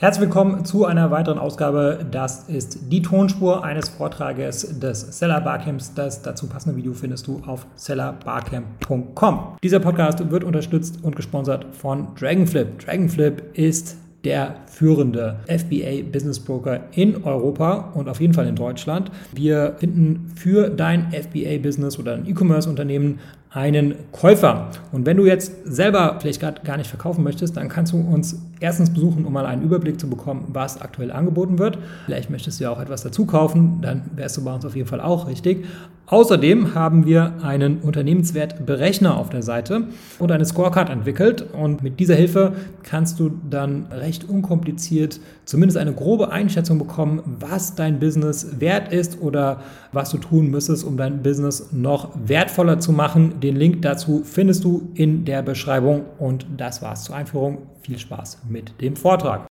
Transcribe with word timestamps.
Herzlich 0.00 0.28
willkommen 0.28 0.64
zu 0.64 0.86
einer 0.86 1.10
weiteren 1.10 1.38
Ausgabe. 1.38 2.06
Das 2.10 2.48
ist 2.48 2.90
die 2.90 3.02
Tonspur 3.02 3.62
eines 3.62 3.90
Vortrages 3.90 4.80
des 4.80 5.18
Seller 5.18 5.42
Barcamps. 5.42 5.92
Das 5.92 6.22
dazu 6.22 6.46
passende 6.46 6.74
Video 6.74 6.94
findest 6.94 7.26
du 7.26 7.42
auf 7.44 7.66
sellerbarcamp.com. 7.74 9.58
Dieser 9.62 9.78
Podcast 9.78 10.30
wird 10.30 10.42
unterstützt 10.42 11.00
und 11.02 11.16
gesponsert 11.16 11.66
von 11.72 12.14
Dragonflip. 12.18 12.78
Dragonflip 12.78 13.42
ist 13.52 13.98
der 14.24 14.54
führende 14.68 15.36
FBA 15.46 16.10
Business 16.10 16.40
Broker 16.40 16.80
in 16.92 17.22
Europa 17.24 17.92
und 17.92 18.08
auf 18.08 18.22
jeden 18.22 18.32
Fall 18.32 18.46
in 18.46 18.56
Deutschland. 18.56 19.10
Wir 19.34 19.74
finden 19.76 20.32
für 20.34 20.70
dein 20.70 21.10
FBA 21.12 21.58
Business 21.62 21.98
oder 21.98 22.14
ein 22.14 22.26
E-Commerce 22.26 22.70
Unternehmen 22.70 23.18
einen 23.52 23.96
Käufer. 24.12 24.68
Und 24.92 25.06
wenn 25.06 25.16
du 25.16 25.26
jetzt 25.26 25.52
selber 25.64 26.18
vielleicht 26.20 26.40
gerade 26.40 26.62
gar 26.62 26.76
nicht 26.76 26.88
verkaufen 26.88 27.24
möchtest, 27.24 27.56
dann 27.56 27.68
kannst 27.68 27.92
du 27.92 27.98
uns 27.98 28.40
erstens 28.60 28.90
besuchen, 28.90 29.24
um 29.24 29.32
mal 29.32 29.44
einen 29.44 29.62
Überblick 29.62 29.98
zu 29.98 30.08
bekommen, 30.08 30.46
was 30.52 30.80
aktuell 30.80 31.10
angeboten 31.10 31.58
wird. 31.58 31.78
Vielleicht 32.06 32.30
möchtest 32.30 32.60
du 32.60 32.64
ja 32.64 32.70
auch 32.70 32.80
etwas 32.80 33.02
dazu 33.02 33.26
kaufen, 33.26 33.80
dann 33.82 34.02
wärst 34.14 34.36
du 34.36 34.44
bei 34.44 34.54
uns 34.54 34.64
auf 34.64 34.76
jeden 34.76 34.88
Fall 34.88 35.00
auch 35.00 35.26
richtig. 35.26 35.64
Außerdem 36.06 36.74
haben 36.74 37.06
wir 37.06 37.34
einen 37.42 37.78
Unternehmenswertberechner 37.78 39.16
auf 39.16 39.30
der 39.30 39.42
Seite 39.42 39.84
und 40.18 40.32
eine 40.32 40.44
Scorecard 40.44 40.90
entwickelt. 40.90 41.42
Und 41.52 41.84
mit 41.84 42.00
dieser 42.00 42.16
Hilfe 42.16 42.52
kannst 42.82 43.20
du 43.20 43.30
dann 43.48 43.86
recht 43.92 44.28
unkompliziert 44.28 45.20
zumindest 45.50 45.78
eine 45.78 45.92
grobe 45.92 46.30
Einschätzung 46.30 46.78
bekommen, 46.78 47.36
was 47.40 47.74
dein 47.74 47.98
Business 47.98 48.60
wert 48.60 48.92
ist 48.92 49.20
oder 49.20 49.60
was 49.90 50.10
du 50.10 50.18
tun 50.18 50.48
müsstest, 50.48 50.84
um 50.84 50.96
dein 50.96 51.24
Business 51.24 51.72
noch 51.72 52.10
wertvoller 52.14 52.78
zu 52.78 52.92
machen. 52.92 53.40
Den 53.40 53.56
Link 53.56 53.82
dazu 53.82 54.22
findest 54.24 54.62
du 54.62 54.92
in 54.94 55.24
der 55.24 55.42
Beschreibung. 55.42 56.04
Und 56.18 56.46
das 56.56 56.82
war's 56.82 57.02
zur 57.02 57.16
Einführung. 57.16 57.66
Viel 57.82 57.98
Spaß 57.98 58.38
mit 58.48 58.80
dem 58.80 58.94
Vortrag. 58.94 59.46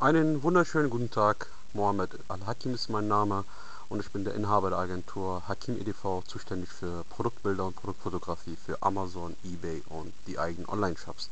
Einen 0.00 0.42
wunderschönen 0.42 0.90
guten 0.90 1.10
Tag. 1.10 1.46
Mohamed 1.72 2.10
Al-Hakim 2.26 2.74
ist 2.74 2.90
mein 2.90 3.06
Name 3.06 3.44
und 3.88 4.00
ich 4.00 4.10
bin 4.10 4.24
der 4.24 4.34
Inhaber 4.34 4.70
der 4.70 4.80
Agentur 4.80 5.42
Hakim 5.46 5.80
EDV, 5.80 6.24
zuständig 6.26 6.70
für 6.70 7.04
Produktbilder 7.10 7.64
und 7.64 7.76
Produktfotografie 7.76 8.56
für 8.56 8.82
Amazon, 8.82 9.36
eBay 9.44 9.82
und 9.88 10.12
die 10.26 10.38
eigenen 10.38 10.68
Online-Shops. 10.68 11.30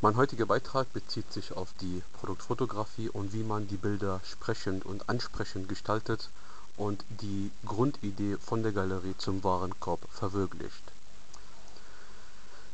Mein 0.00 0.16
heutiger 0.16 0.46
Beitrag 0.46 0.92
bezieht 0.92 1.32
sich 1.32 1.56
auf 1.56 1.72
die 1.80 2.04
Produktfotografie 2.20 3.08
und 3.08 3.32
wie 3.32 3.42
man 3.42 3.66
die 3.66 3.76
Bilder 3.76 4.20
sprechend 4.22 4.86
und 4.86 5.08
ansprechend 5.08 5.68
gestaltet 5.68 6.30
und 6.76 7.04
die 7.20 7.50
Grundidee 7.66 8.36
von 8.36 8.62
der 8.62 8.70
Galerie 8.70 9.16
zum 9.18 9.42
Warenkorb 9.42 10.00
verwirklicht. 10.12 10.84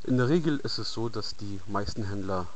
In 0.02 0.18
der 0.18 0.28
Regel 0.28 0.58
ist 0.58 0.76
es 0.76 0.92
so, 0.92 1.08
dass 1.08 1.34
die 1.34 1.60
meisten 1.66 2.04
Händler 2.04 2.46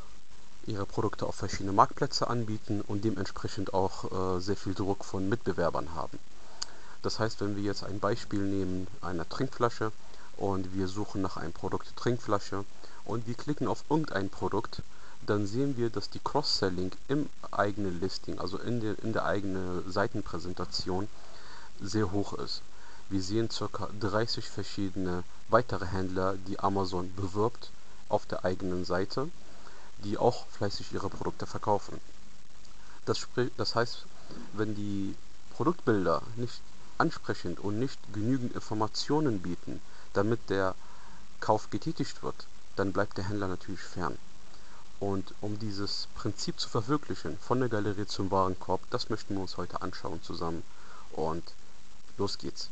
ihre 0.67 0.85
Produkte 0.85 1.25
auf 1.25 1.37
verschiedene 1.37 1.73
Marktplätze 1.73 2.29
anbieten 2.29 2.83
und 2.83 3.05
dementsprechend 3.05 3.73
auch 3.73 4.37
äh, 4.37 4.41
sehr 4.43 4.59
viel 4.59 4.75
Druck 4.75 5.03
von 5.03 5.31
Mitbewerbern 5.31 5.95
haben. 5.95 6.19
Das 7.01 7.19
heißt, 7.19 7.41
wenn 7.41 7.57
wir 7.57 7.63
jetzt 7.63 7.85
ein 7.85 8.01
Beispiel 8.01 8.41
nehmen 8.41 8.87
einer 9.01 9.27
Trinkflasche 9.27 9.93
und 10.39 10.75
wir 10.75 10.89
suchen 10.89 11.21
nach 11.21 11.37
einem 11.37 11.53
Produkt 11.53 11.95
Trinkflasche 11.97 12.65
und 13.05 13.27
wir 13.27 13.35
klicken 13.35 13.69
auf 13.69 13.85
irgendein 13.91 14.31
Produkt, 14.31 14.83
dann 15.27 15.47
sehen 15.47 15.77
wir, 15.77 15.91
dass 15.91 16.11
die 16.11 16.21
Cross-Selling 16.21 16.93
im 17.09 17.29
eigenen 17.51 18.01
Listing, 18.01 18.39
also 18.39 18.59
in 18.59 18.81
der, 18.81 18.99
in 19.03 19.13
der 19.13 19.25
eigenen 19.25 19.91
Seitenpräsentation, 19.91 21.09
sehr 21.81 22.13
hoch 22.13 22.33
ist. 22.35 22.63
Wir 23.11 23.23
sehen 23.23 23.49
ca. 23.49 23.89
30 24.01 24.49
verschiedene 24.49 25.25
weitere 25.49 25.87
Händler, 25.87 26.37
die 26.47 26.59
Amazon 26.61 27.13
bewirbt 27.15 27.71
auf 28.09 28.27
der 28.27 28.45
eigenen 28.45 28.85
Seite, 28.85 29.29
die 30.05 30.19
auch 30.19 30.47
fleißig 30.49 30.93
ihre 30.93 31.09
Produkte 31.09 31.47
verkaufen. 31.47 32.01
Das, 33.07 33.27
das 33.57 33.75
heißt, 33.75 34.05
wenn 34.53 34.75
die 34.75 35.15
Produktbilder 35.57 36.23
nicht 36.37 36.61
ansprechend 36.99 37.61
und 37.61 37.79
nicht 37.79 37.99
genügend 38.13 38.55
Informationen 38.55 39.41
bieten, 39.41 39.81
damit 40.19 40.51
der 40.51 40.75
Kauf 41.39 41.71
getätigt 41.71 42.25
wird, 42.25 42.49
dann 42.75 42.93
bleibt 42.93 43.17
der 43.17 43.29
Händler 43.29 43.47
natürlich 43.47 43.81
fern. 43.81 44.19
Und 44.99 45.33
um 45.41 45.61
dieses 45.61 46.09
Prinzip 46.17 46.59
zu 46.59 46.69
verwirklichen, 46.69 47.39
von 47.39 47.61
der 47.61 47.69
Galerie 47.69 48.07
zum 48.07 48.33
Warenkorb, 48.33 48.81
das 48.91 49.11
möchten 49.11 49.37
wir 49.37 49.43
uns 49.43 49.57
heute 49.57 49.81
anschauen 49.81 50.21
zusammen. 50.25 50.65
Und 51.13 51.45
los 52.17 52.37
geht's. 52.39 52.69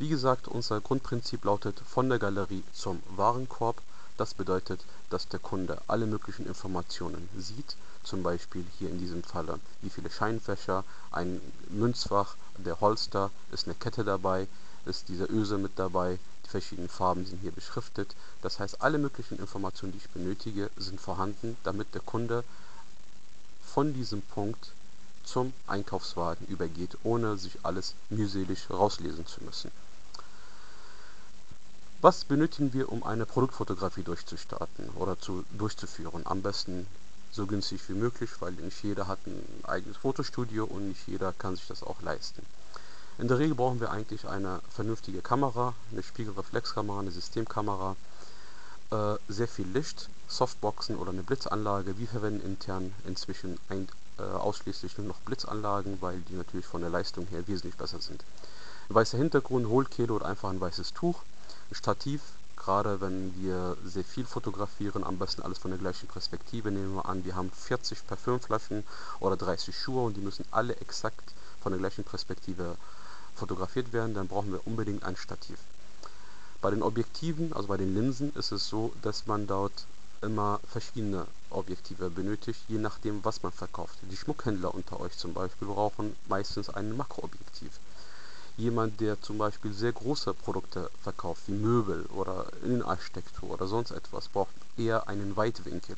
Wie 0.00 0.08
gesagt, 0.08 0.48
unser 0.48 0.80
Grundprinzip 0.80 1.44
lautet 1.44 1.80
von 1.88 2.08
der 2.08 2.18
Galerie 2.18 2.64
zum 2.72 3.00
Warenkorb. 3.14 3.80
Das 4.16 4.34
bedeutet, 4.34 4.80
dass 5.08 5.28
der 5.28 5.38
Kunde 5.38 5.80
alle 5.86 6.06
möglichen 6.06 6.46
Informationen 6.46 7.28
sieht, 7.38 7.76
zum 8.02 8.24
Beispiel 8.24 8.64
hier 8.76 8.90
in 8.90 8.98
diesem 8.98 9.22
Falle, 9.22 9.60
wie 9.82 9.90
viele 9.90 10.10
Scheinfächer, 10.10 10.82
ein 11.12 11.40
Münzfach, 11.68 12.34
der 12.58 12.80
Holster, 12.80 13.30
ist 13.52 13.66
eine 13.66 13.76
Kette 13.76 14.02
dabei, 14.02 14.48
ist 14.84 15.08
dieser 15.08 15.30
Öse 15.30 15.58
mit 15.58 15.78
dabei, 15.78 16.18
verschiedenen 16.50 16.88
Farben 16.88 17.24
sind 17.24 17.40
hier 17.40 17.52
beschriftet. 17.52 18.14
Das 18.42 18.58
heißt, 18.58 18.82
alle 18.82 18.98
möglichen 18.98 19.38
Informationen, 19.38 19.92
die 19.92 19.98
ich 19.98 20.10
benötige, 20.10 20.70
sind 20.76 21.00
vorhanden, 21.00 21.56
damit 21.64 21.94
der 21.94 22.02
Kunde 22.02 22.44
von 23.64 23.94
diesem 23.94 24.22
Punkt 24.22 24.72
zum 25.24 25.52
Einkaufswagen 25.66 26.46
übergeht, 26.48 26.98
ohne 27.04 27.36
sich 27.38 27.58
alles 27.62 27.94
mühselig 28.08 28.68
rauslesen 28.68 29.26
zu 29.26 29.42
müssen. 29.44 29.70
Was 32.02 32.24
benötigen 32.24 32.72
wir, 32.72 32.90
um 32.90 33.02
eine 33.02 33.26
Produktfotografie 33.26 34.02
durchzustarten 34.02 34.88
oder 34.90 35.18
zu, 35.18 35.44
durchzuführen? 35.56 36.26
Am 36.26 36.40
besten 36.40 36.86
so 37.30 37.46
günstig 37.46 37.88
wie 37.88 37.94
möglich, 37.94 38.30
weil 38.40 38.52
nicht 38.52 38.82
jeder 38.82 39.06
hat 39.06 39.18
ein 39.26 39.44
eigenes 39.64 39.98
Fotostudio 39.98 40.64
und 40.64 40.88
nicht 40.88 41.06
jeder 41.06 41.32
kann 41.34 41.56
sich 41.56 41.66
das 41.66 41.82
auch 41.82 42.00
leisten. 42.02 42.44
In 43.20 43.28
der 43.28 43.38
Regel 43.38 43.54
brauchen 43.54 43.80
wir 43.80 43.90
eigentlich 43.90 44.26
eine 44.26 44.60
vernünftige 44.70 45.20
Kamera, 45.20 45.74
eine 45.92 46.02
Spiegelreflexkamera, 46.02 47.00
eine 47.00 47.10
Systemkamera, 47.10 47.94
äh, 48.92 49.16
sehr 49.28 49.46
viel 49.46 49.66
Licht, 49.66 50.08
Softboxen 50.26 50.96
oder 50.96 51.10
eine 51.10 51.22
Blitzanlage. 51.22 51.98
Wir 51.98 52.08
verwenden 52.08 52.40
intern 52.40 52.94
inzwischen 53.06 53.58
ein, 53.68 53.88
äh, 54.18 54.22
ausschließlich 54.22 54.96
nur 54.96 55.06
noch 55.06 55.18
Blitzanlagen, 55.18 55.98
weil 56.00 56.20
die 56.30 56.34
natürlich 56.34 56.64
von 56.64 56.80
der 56.80 56.88
Leistung 56.88 57.26
her 57.26 57.46
wesentlich 57.46 57.76
besser 57.76 58.00
sind. 58.00 58.24
Ein 58.88 58.94
weißer 58.94 59.18
Hintergrund, 59.18 59.68
Hohlkehle 59.68 60.14
oder 60.14 60.24
einfach 60.24 60.48
ein 60.48 60.60
weißes 60.60 60.94
Tuch 60.94 61.20
Stativ, 61.72 62.22
gerade 62.56 63.02
wenn 63.02 63.34
wir 63.38 63.76
sehr 63.84 64.04
viel 64.04 64.24
fotografieren, 64.24 65.04
am 65.04 65.18
besten 65.18 65.42
alles 65.42 65.58
von 65.58 65.70
der 65.70 65.78
gleichen 65.78 66.08
Perspektive. 66.08 66.70
Nehmen 66.70 66.94
wir 66.94 67.04
an, 67.04 67.22
wir 67.26 67.36
haben 67.36 67.50
40 67.50 68.06
Parfümflaschen 68.06 68.82
oder 69.18 69.36
30 69.36 69.78
Schuhe 69.78 70.06
und 70.06 70.16
die 70.16 70.22
müssen 70.22 70.46
alle 70.50 70.74
exakt 70.76 71.34
von 71.60 71.72
der 71.72 71.78
gleichen 71.78 72.04
Perspektive 72.04 72.78
fotografiert 73.34 73.92
werden, 73.92 74.14
dann 74.14 74.28
brauchen 74.28 74.52
wir 74.52 74.66
unbedingt 74.66 75.04
ein 75.04 75.16
Stativ. 75.16 75.58
Bei 76.60 76.70
den 76.70 76.82
Objektiven, 76.82 77.52
also 77.52 77.68
bei 77.68 77.76
den 77.76 77.94
Linsen, 77.94 78.34
ist 78.34 78.52
es 78.52 78.68
so, 78.68 78.92
dass 79.02 79.26
man 79.26 79.46
dort 79.46 79.86
immer 80.22 80.60
verschiedene 80.70 81.26
Objektive 81.48 82.10
benötigt, 82.10 82.60
je 82.68 82.78
nachdem, 82.78 83.24
was 83.24 83.42
man 83.42 83.52
verkauft. 83.52 83.98
Die 84.02 84.16
Schmuckhändler 84.16 84.74
unter 84.74 85.00
euch 85.00 85.16
zum 85.16 85.32
Beispiel 85.32 85.68
brauchen 85.68 86.14
meistens 86.28 86.68
ein 86.68 86.96
Makroobjektiv 86.96 87.72
jemand, 88.60 89.00
der 89.00 89.20
zum 89.20 89.38
Beispiel 89.38 89.72
sehr 89.72 89.92
große 89.92 90.34
Produkte 90.34 90.90
verkauft, 91.02 91.42
wie 91.46 91.52
Möbel 91.52 92.04
oder 92.14 92.46
Innenarchitektur 92.62 93.50
oder 93.50 93.66
sonst 93.66 93.90
etwas, 93.90 94.28
braucht 94.28 94.54
eher 94.76 95.08
einen 95.08 95.36
Weitwinkel. 95.36 95.96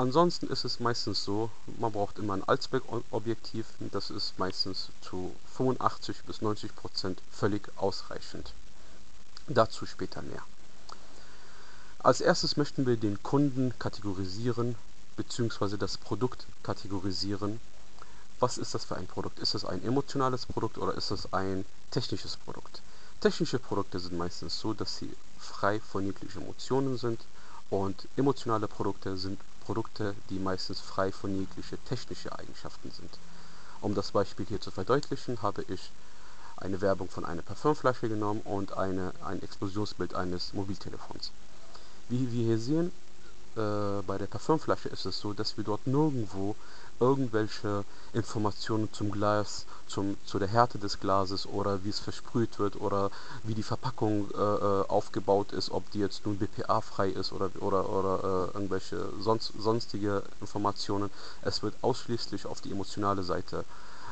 Ansonsten 0.00 0.46
ist 0.46 0.64
es 0.64 0.80
meistens 0.80 1.24
so, 1.24 1.50
man 1.78 1.92
braucht 1.92 2.18
immer 2.18 2.32
ein 2.32 2.42
Allzweck-Objektiv, 2.42 3.66
das 3.80 4.08
ist 4.08 4.38
meistens 4.38 4.88
zu 5.02 5.36
85 5.56 6.22
bis 6.24 6.40
90 6.40 6.74
Prozent 6.74 7.20
völlig 7.30 7.68
ausreichend. 7.76 8.54
Dazu 9.46 9.84
später 9.84 10.22
mehr. 10.22 10.40
Als 11.98 12.22
erstes 12.22 12.56
möchten 12.56 12.86
wir 12.86 12.96
den 12.96 13.22
Kunden 13.22 13.74
kategorisieren 13.78 14.74
bzw. 15.18 15.76
das 15.76 15.98
Produkt 15.98 16.46
kategorisieren 16.62 17.60
was 18.38 18.56
ist 18.56 18.72
das 18.74 18.86
für 18.86 18.96
ein 18.96 19.06
Produkt? 19.06 19.38
Ist 19.38 19.54
es 19.54 19.66
ein 19.66 19.84
emotionales 19.84 20.46
Produkt 20.46 20.78
oder 20.78 20.94
ist 20.94 21.10
es 21.10 21.30
ein 21.34 21.66
technisches 21.90 22.38
Produkt? 22.38 22.80
Technische 23.20 23.58
Produkte 23.58 24.00
sind 24.00 24.16
meistens 24.16 24.58
so, 24.58 24.72
dass 24.72 24.96
sie 24.96 25.14
frei 25.38 25.78
von 25.78 26.06
jeglichen 26.06 26.40
Emotionen 26.40 26.96
sind 26.96 27.20
und 27.68 28.08
emotionale 28.16 28.66
Produkte 28.66 29.18
sind 29.18 29.38
Produkte, 29.70 30.16
die 30.30 30.40
meistens 30.40 30.80
frei 30.80 31.12
von 31.12 31.32
jeglichen 31.38 31.78
technischen 31.84 32.32
Eigenschaften 32.32 32.90
sind. 32.90 33.20
Um 33.80 33.94
das 33.94 34.10
Beispiel 34.10 34.44
hier 34.44 34.60
zu 34.60 34.72
verdeutlichen, 34.72 35.42
habe 35.42 35.64
ich 35.68 35.92
eine 36.56 36.80
Werbung 36.80 37.08
von 37.08 37.24
einer 37.24 37.42
Parfümflasche 37.42 38.08
genommen 38.08 38.40
und 38.40 38.76
eine, 38.76 39.12
ein 39.24 39.40
Explosionsbild 39.40 40.12
eines 40.16 40.54
Mobiltelefons. 40.54 41.30
Wie 42.08 42.32
wir 42.32 42.46
hier 42.46 42.58
sehen, 42.58 42.90
äh, 43.56 44.02
bei 44.06 44.18
der 44.18 44.26
Parfümflasche 44.26 44.88
ist 44.88 45.06
es 45.06 45.18
so, 45.18 45.32
dass 45.32 45.56
wir 45.56 45.64
dort 45.64 45.86
nirgendwo 45.86 46.54
irgendwelche 47.00 47.84
Informationen 48.12 48.92
zum 48.92 49.10
Glas, 49.10 49.64
zum, 49.86 50.16
zu 50.24 50.38
der 50.38 50.48
Härte 50.48 50.78
des 50.78 51.00
Glases 51.00 51.46
oder 51.46 51.82
wie 51.82 51.88
es 51.88 51.98
versprüht 51.98 52.58
wird 52.58 52.80
oder 52.80 53.10
wie 53.42 53.54
die 53.54 53.62
Verpackung 53.62 54.30
äh, 54.32 54.36
äh 54.36 54.84
aufgebaut 54.88 55.52
ist, 55.52 55.70
ob 55.70 55.90
die 55.92 55.98
jetzt 55.98 56.26
nun 56.26 56.38
BPA-frei 56.38 57.08
ist 57.08 57.32
oder, 57.32 57.50
oder, 57.60 57.88
oder 57.88 58.50
äh, 58.52 58.56
irgendwelche 58.56 59.08
sonst, 59.18 59.52
sonstige 59.58 60.22
Informationen. 60.40 61.10
Es 61.42 61.62
wird 61.62 61.74
ausschließlich 61.80 62.46
auf 62.46 62.60
die 62.60 62.70
emotionale 62.70 63.22
Seite 63.22 63.64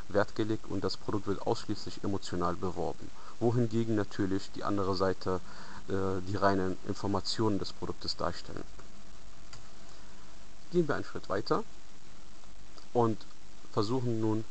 Wert 0.09 0.35
gelegt 0.35 0.65
und 0.71 0.83
das 0.83 0.97
Produkt 0.97 1.27
wird 1.27 1.47
ausschließlich 1.47 2.03
emotional 2.03 2.55
beworben. 2.55 3.11
Wohingegen 3.41 3.95
natürlich 3.95 4.51
die 4.53 4.65
andere 4.65 4.95
Seite 4.95 5.41
äh, 5.89 6.21
die 6.27 6.37
reinen 6.37 6.77
Informationen 6.87 7.59
des 7.59 7.73
Produktes 7.73 8.17
darstellen. 8.17 8.65
Gehen 10.71 10.87
wir 10.87 10.97
einen 10.97 11.05
Schritt 11.05 11.31
weiter 11.31 11.65
und 12.93 13.17
versuchen 13.73 14.21
nun 14.21 14.45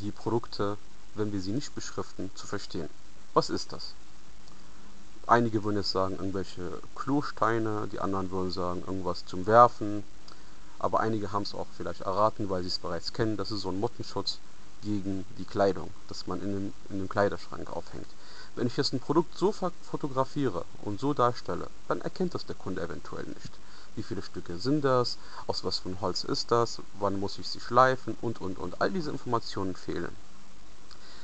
die 0.00 0.10
Produkte, 0.10 0.76
wenn 1.14 1.32
wir 1.32 1.40
sie 1.40 1.52
nicht 1.52 1.76
beschriften, 1.76 2.30
zu 2.34 2.48
verstehen. 2.48 2.90
Was 3.34 3.50
ist 3.50 3.72
das? 3.72 3.94
Einige 5.28 5.62
würden 5.62 5.76
jetzt 5.76 5.92
sagen, 5.92 6.16
irgendwelche 6.16 6.80
Klosteine, 6.96 7.88
die 7.92 8.00
anderen 8.00 8.32
würden 8.32 8.50
sagen, 8.50 8.82
irgendwas 8.84 9.26
zum 9.26 9.46
Werfen. 9.46 10.02
Aber 10.80 10.98
einige 10.98 11.30
haben 11.30 11.44
es 11.44 11.54
auch 11.54 11.68
vielleicht 11.76 12.00
erraten, 12.00 12.50
weil 12.50 12.62
sie 12.62 12.68
es 12.68 12.78
bereits 12.78 13.12
kennen. 13.12 13.36
Das 13.36 13.52
ist 13.52 13.60
so 13.60 13.70
ein 13.70 13.78
Mottenschutz 13.78 14.38
gegen 14.82 15.24
die 15.38 15.44
Kleidung, 15.44 15.90
das 16.08 16.26
man 16.26 16.42
in 16.42 16.52
dem, 16.52 16.72
in 16.90 16.98
dem 16.98 17.08
Kleiderschrank 17.08 17.70
aufhängt. 17.70 18.08
Wenn 18.56 18.66
ich 18.66 18.76
jetzt 18.76 18.92
ein 18.92 19.00
Produkt 19.00 19.38
so 19.38 19.52
fotografiere 19.52 20.64
und 20.82 20.98
so 20.98 21.14
darstelle, 21.14 21.68
dann 21.86 22.00
erkennt 22.00 22.34
das 22.34 22.44
der 22.44 22.56
Kunde 22.56 22.82
eventuell 22.82 23.24
nicht 23.24 23.52
wie 23.96 24.02
viele 24.02 24.22
Stücke 24.22 24.58
sind 24.58 24.82
das, 24.82 25.18
aus 25.46 25.64
was 25.64 25.78
für 25.78 26.00
Holz 26.00 26.24
ist 26.24 26.50
das, 26.50 26.80
wann 26.98 27.20
muss 27.20 27.38
ich 27.38 27.48
sie 27.48 27.60
schleifen? 27.60 28.16
Und 28.20 28.40
und 28.40 28.58
und. 28.58 28.80
All 28.80 28.90
diese 28.90 29.10
Informationen 29.10 29.74
fehlen. 29.74 30.14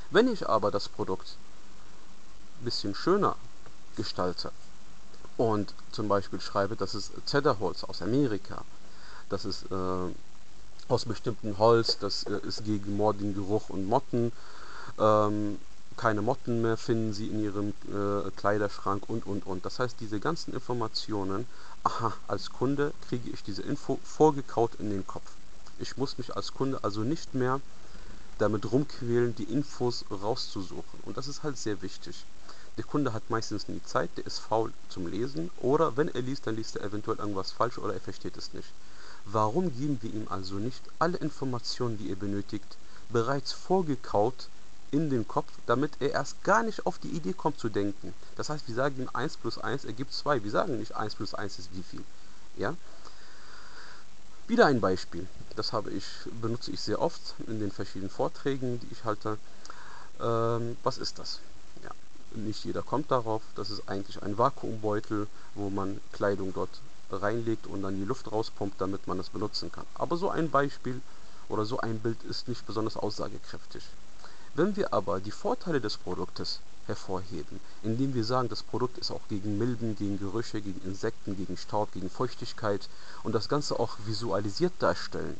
Wenn 0.09 0.27
ich 0.27 0.47
aber 0.47 0.71
das 0.71 0.89
Produkt 0.89 1.37
ein 2.59 2.65
bisschen 2.65 2.95
schöner 2.95 3.35
gestalte 3.95 4.51
und 5.37 5.73
zum 5.91 6.07
Beispiel 6.07 6.41
schreibe, 6.41 6.75
das 6.75 6.95
ist 6.95 7.11
Zedderholz 7.25 7.83
aus 7.83 8.01
Amerika, 8.01 8.63
das 9.29 9.45
ist 9.45 9.71
äh, 9.71 10.13
aus 10.89 11.05
bestimmten 11.05 11.57
Holz, 11.57 11.97
das 11.97 12.23
äh, 12.23 12.39
ist 12.45 12.65
gegen 12.65 12.97
mordigen 12.97 13.33
Geruch 13.33 13.69
und 13.69 13.87
Motten, 13.87 14.33
ähm, 14.99 15.57
keine 16.01 16.23
Motten 16.23 16.63
mehr 16.63 16.77
finden 16.77 17.13
sie 17.13 17.27
in 17.27 17.43
ihrem 17.43 17.73
äh, 17.93 18.31
Kleiderschrank 18.35 19.07
und 19.07 19.27
und 19.27 19.45
und. 19.45 19.63
Das 19.65 19.77
heißt, 19.77 19.97
diese 19.99 20.19
ganzen 20.19 20.51
Informationen 20.51 21.45
aha, 21.83 22.11
als 22.27 22.49
Kunde 22.49 22.91
kriege 23.07 23.29
ich 23.29 23.43
diese 23.43 23.61
Info 23.61 23.99
vorgekaut 24.03 24.71
in 24.79 24.89
den 24.89 25.05
Kopf. 25.05 25.29
Ich 25.77 25.97
muss 25.97 26.17
mich 26.17 26.35
als 26.35 26.53
Kunde 26.55 26.83
also 26.83 27.01
nicht 27.01 27.35
mehr 27.35 27.61
damit 28.39 28.71
rumquälen, 28.71 29.35
die 29.35 29.43
Infos 29.43 30.03
rauszusuchen. 30.09 30.99
Und 31.05 31.17
das 31.17 31.27
ist 31.27 31.43
halt 31.43 31.59
sehr 31.59 31.83
wichtig. 31.83 32.25
Der 32.77 32.83
Kunde 32.83 33.13
hat 33.13 33.29
meistens 33.29 33.67
nie 33.67 33.81
Zeit, 33.85 34.09
der 34.17 34.25
ist 34.25 34.39
faul 34.39 34.73
zum 34.89 35.05
Lesen 35.05 35.51
oder 35.61 35.97
wenn 35.97 36.07
er 36.07 36.23
liest, 36.23 36.47
dann 36.47 36.55
liest 36.55 36.77
er 36.77 36.83
eventuell 36.83 37.19
irgendwas 37.19 37.51
falsch 37.51 37.77
oder 37.77 37.93
er 37.93 37.99
versteht 37.99 38.37
es 38.37 38.53
nicht. 38.53 38.69
Warum 39.25 39.71
geben 39.77 39.99
wir 40.01 40.11
ihm 40.11 40.27
also 40.29 40.55
nicht 40.55 40.81
alle 40.97 41.17
Informationen, 41.19 41.99
die 41.99 42.09
er 42.09 42.15
benötigt, 42.15 42.77
bereits 43.09 43.51
vorgekaut 43.51 44.47
in 44.91 45.09
den 45.09 45.27
Kopf, 45.27 45.49
damit 45.65 45.93
er 45.99 46.11
erst 46.11 46.43
gar 46.43 46.63
nicht 46.63 46.85
auf 46.85 46.99
die 46.99 47.09
Idee 47.09 47.33
kommt 47.33 47.59
zu 47.59 47.69
denken. 47.69 48.13
Das 48.35 48.49
heißt, 48.49 48.67
wir 48.67 48.75
sagen 48.75 49.01
ihm 49.01 49.09
1 49.13 49.37
plus 49.37 49.57
1 49.57 49.85
ergibt 49.85 50.13
2. 50.13 50.43
Wir 50.43 50.51
sagen 50.51 50.77
nicht 50.77 50.95
1 50.95 51.15
plus 51.15 51.33
1 51.33 51.59
ist 51.59 51.69
wie 51.73 51.83
viel. 51.83 52.03
Ja? 52.57 52.75
Wieder 54.47 54.65
ein 54.65 54.81
Beispiel. 54.81 55.27
Das 55.55 55.71
habe 55.71 55.91
ich, 55.91 56.05
benutze 56.41 56.71
ich 56.71 56.81
sehr 56.81 57.01
oft 57.01 57.21
in 57.47 57.59
den 57.59 57.71
verschiedenen 57.71 58.09
Vorträgen, 58.09 58.79
die 58.81 58.91
ich 58.91 59.05
halte. 59.05 59.37
Ähm, 60.19 60.75
was 60.83 60.97
ist 60.97 61.19
das? 61.19 61.39
Ja, 61.83 61.91
nicht 62.35 62.65
jeder 62.65 62.81
kommt 62.81 63.11
darauf. 63.11 63.41
Das 63.55 63.69
ist 63.69 63.87
eigentlich 63.87 64.21
ein 64.21 64.37
Vakuumbeutel, 64.37 65.27
wo 65.55 65.69
man 65.69 66.01
Kleidung 66.11 66.53
dort 66.53 66.81
reinlegt 67.09 67.67
und 67.67 67.81
dann 67.81 67.97
die 67.97 68.05
Luft 68.05 68.31
rauspumpt, 68.31 68.79
damit 68.79 69.07
man 69.07 69.19
es 69.19 69.29
benutzen 69.29 69.71
kann. 69.71 69.85
Aber 69.95 70.17
so 70.17 70.29
ein 70.29 70.49
Beispiel 70.49 71.01
oder 71.49 71.65
so 71.65 71.79
ein 71.79 71.99
Bild 71.99 72.21
ist 72.23 72.47
nicht 72.47 72.65
besonders 72.65 72.97
aussagekräftig. 72.97 73.83
Wenn 74.53 74.75
wir 74.75 74.93
aber 74.93 75.19
die 75.21 75.31
Vorteile 75.31 75.79
des 75.79 75.97
Produktes 75.97 76.59
hervorheben, 76.85 77.59
indem 77.83 78.13
wir 78.13 78.25
sagen, 78.25 78.49
das 78.49 78.63
Produkt 78.63 78.97
ist 78.97 79.11
auch 79.11 79.21
gegen 79.29 79.57
Milben, 79.57 79.95
gegen 79.95 80.19
Gerüche, 80.19 80.61
gegen 80.61 80.81
Insekten, 80.85 81.37
gegen 81.37 81.55
Staub, 81.55 81.93
gegen 81.93 82.09
Feuchtigkeit 82.09 82.89
und 83.23 83.33
das 83.33 83.47
Ganze 83.47 83.79
auch 83.79 83.97
visualisiert 84.05 84.73
darstellen. 84.79 85.37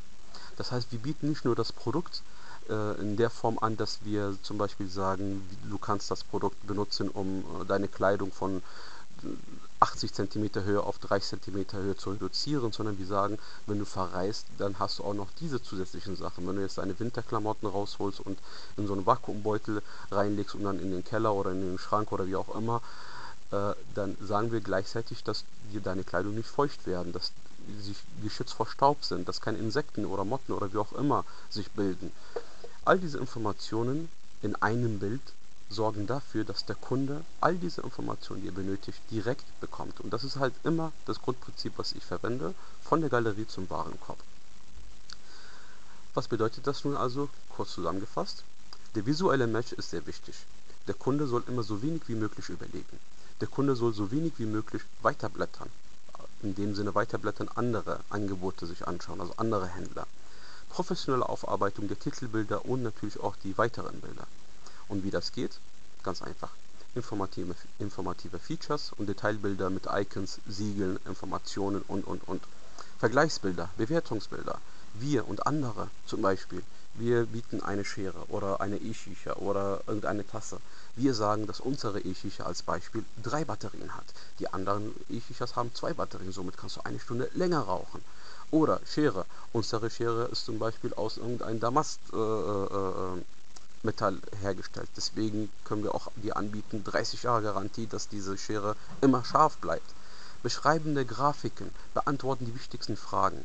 Das 0.55 0.71
heißt, 0.71 0.91
wir 0.91 0.99
bieten 0.99 1.29
nicht 1.29 1.43
nur 1.43 1.55
das 1.55 1.73
Produkt 1.73 2.21
äh, 2.69 2.99
in 3.01 3.17
der 3.17 3.29
Form 3.29 3.57
an, 3.59 3.75
dass 3.75 3.99
wir 4.05 4.37
zum 4.43 4.57
Beispiel 4.57 4.89
sagen, 4.89 5.47
du 5.69 5.77
kannst 5.77 6.09
das 6.11 6.23
Produkt 6.23 6.65
benutzen, 6.65 7.09
um 7.09 7.39
äh, 7.39 7.65
deine 7.65 7.87
Kleidung 7.87 8.31
von 8.31 8.61
80 9.81 10.13
cm 10.13 10.63
Höhe 10.63 10.81
auf 10.81 10.99
30 10.99 11.41
cm 11.41 11.73
Höhe 11.73 11.97
zu 11.97 12.11
reduzieren, 12.11 12.71
sondern 12.71 12.99
wir 12.99 13.07
sagen, 13.07 13.39
wenn 13.65 13.79
du 13.79 13.85
verreist, 13.85 14.45
dann 14.59 14.77
hast 14.77 14.99
du 14.99 15.03
auch 15.03 15.15
noch 15.15 15.27
diese 15.39 15.61
zusätzlichen 15.61 16.15
Sachen. 16.15 16.47
Wenn 16.47 16.55
du 16.55 16.61
jetzt 16.61 16.77
deine 16.77 16.97
Winterklamotten 16.99 17.67
rausholst 17.67 18.19
und 18.19 18.37
in 18.77 18.85
so 18.85 18.93
einen 18.93 19.05
Vakuumbeutel 19.07 19.81
reinlegst 20.11 20.53
und 20.53 20.63
dann 20.63 20.79
in 20.79 20.91
den 20.91 21.03
Keller 21.03 21.33
oder 21.33 21.51
in 21.51 21.61
den 21.61 21.79
Schrank 21.79 22.11
oder 22.11 22.27
wie 22.27 22.35
auch 22.35 22.55
immer, 22.55 22.81
äh, 23.51 23.73
dann 23.95 24.15
sagen 24.21 24.51
wir 24.51 24.61
gleichzeitig, 24.61 25.23
dass 25.23 25.45
dir 25.73 25.81
deine 25.81 26.03
Kleidung 26.03 26.35
nicht 26.35 26.49
feucht 26.49 26.85
werden, 26.85 27.11
dass 27.11 27.31
sie 27.81 27.95
geschützt 28.21 28.53
vor 28.53 28.67
Staub 28.67 29.03
sind, 29.03 29.27
dass 29.27 29.41
keine 29.41 29.57
Insekten 29.57 30.05
oder 30.05 30.25
Motten 30.25 30.53
oder 30.53 30.71
wie 30.73 30.77
auch 30.77 30.93
immer 30.93 31.25
sich 31.49 31.71
bilden. 31.71 32.11
All 32.85 32.99
diese 32.99 33.17
Informationen 33.17 34.09
in 34.43 34.55
einem 34.55 34.99
Bild 34.99 35.21
sorgen 35.71 36.07
dafür, 36.07 36.43
dass 36.43 36.65
der 36.65 36.75
Kunde 36.75 37.23
all 37.39 37.55
diese 37.55 37.81
Informationen, 37.81 38.41
die 38.41 38.49
er 38.49 38.53
benötigt, 38.53 38.99
direkt 39.09 39.45
bekommt. 39.59 39.99
Und 39.99 40.11
das 40.11 40.23
ist 40.23 40.37
halt 40.37 40.53
immer 40.63 40.91
das 41.05 41.21
Grundprinzip, 41.21 41.73
was 41.77 41.93
ich 41.93 42.05
verwende, 42.05 42.53
von 42.83 43.01
der 43.01 43.09
Galerie 43.09 43.47
zum 43.47 43.69
Warenkorb. 43.69 44.19
Was 46.13 46.27
bedeutet 46.27 46.67
das 46.67 46.83
nun 46.83 46.97
also, 46.97 47.29
kurz 47.55 47.71
zusammengefasst? 47.73 48.43
Der 48.95 49.05
visuelle 49.05 49.47
Match 49.47 49.71
ist 49.71 49.91
sehr 49.91 50.05
wichtig. 50.05 50.35
Der 50.87 50.95
Kunde 50.95 51.25
soll 51.27 51.43
immer 51.47 51.63
so 51.63 51.81
wenig 51.81 52.01
wie 52.07 52.15
möglich 52.15 52.49
überlegen. 52.49 52.99
Der 53.39 53.47
Kunde 53.47 53.75
soll 53.75 53.93
so 53.93 54.11
wenig 54.11 54.33
wie 54.37 54.45
möglich 54.45 54.81
weiterblättern. 55.01 55.69
In 56.43 56.55
dem 56.55 56.75
Sinne 56.75 56.93
weiterblättern, 56.93 57.49
andere 57.55 58.01
Angebote 58.09 58.65
sich 58.65 58.87
anschauen, 58.87 59.21
also 59.21 59.33
andere 59.37 59.67
Händler. 59.67 60.05
Professionelle 60.69 61.29
Aufarbeitung 61.29 61.87
der 61.87 61.99
Titelbilder 61.99 62.65
und 62.65 62.83
natürlich 62.83 63.19
auch 63.19 63.35
die 63.37 63.57
weiteren 63.57 64.01
Bilder. 64.01 64.27
Und 64.91 65.05
wie 65.05 65.09
das 65.09 65.31
geht? 65.31 65.51
Ganz 66.03 66.21
einfach. 66.21 66.49
Informative, 66.95 67.55
informative 67.79 68.37
Features 68.39 68.91
und 68.97 69.07
Detailbilder 69.07 69.69
mit 69.69 69.87
Icons, 69.89 70.41
Siegeln, 70.49 70.99
Informationen 71.05 71.81
und 71.87 72.05
und 72.05 72.27
und. 72.27 72.43
Vergleichsbilder, 72.99 73.69
Bewertungsbilder. 73.77 74.59
Wir 74.95 75.25
und 75.29 75.47
andere 75.47 75.87
zum 76.05 76.21
Beispiel. 76.21 76.61
Wir 76.95 77.25
bieten 77.25 77.63
eine 77.63 77.85
Schere 77.85 78.25
oder 78.27 78.59
eine 78.59 78.75
E-Shisha 78.75 79.35
oder 79.35 79.79
irgendeine 79.87 80.27
Tasse. 80.27 80.57
Wir 80.97 81.13
sagen, 81.13 81.47
dass 81.47 81.61
unsere 81.61 82.01
E-Shisha 82.01 82.43
als 82.43 82.61
Beispiel 82.61 83.05
drei 83.23 83.45
Batterien 83.45 83.95
hat. 83.95 84.07
Die 84.39 84.51
anderen 84.51 84.93
E-Shishas 85.09 85.55
haben 85.55 85.73
zwei 85.73 85.93
Batterien, 85.93 86.33
somit 86.33 86.57
kannst 86.57 86.75
du 86.75 86.81
eine 86.83 86.99
Stunde 86.99 87.29
länger 87.33 87.61
rauchen. 87.61 88.03
Oder 88.51 88.81
Schere. 88.85 89.23
Unsere 89.53 89.89
Schere 89.89 90.25
ist 90.25 90.43
zum 90.43 90.59
Beispiel 90.59 90.93
aus 90.95 91.15
irgendeinem 91.15 91.61
Damast 91.61 92.01
äh, 92.11 92.17
äh, 92.17 92.65
äh 92.65 93.21
Metall 93.83 94.19
hergestellt. 94.41 94.89
Deswegen 94.95 95.49
können 95.65 95.83
wir 95.83 95.95
auch 95.95 96.11
dir 96.15 96.37
anbieten 96.37 96.83
30 96.83 97.23
Jahre 97.23 97.43
Garantie, 97.43 97.87
dass 97.87 98.07
diese 98.07 98.37
Schere 98.37 98.75
immer 99.01 99.23
scharf 99.25 99.57
bleibt. 99.57 99.89
Beschreibende 100.43 101.05
Grafiken 101.05 101.69
beantworten 101.93 102.45
die 102.45 102.55
wichtigsten 102.55 102.97
Fragen. 102.97 103.43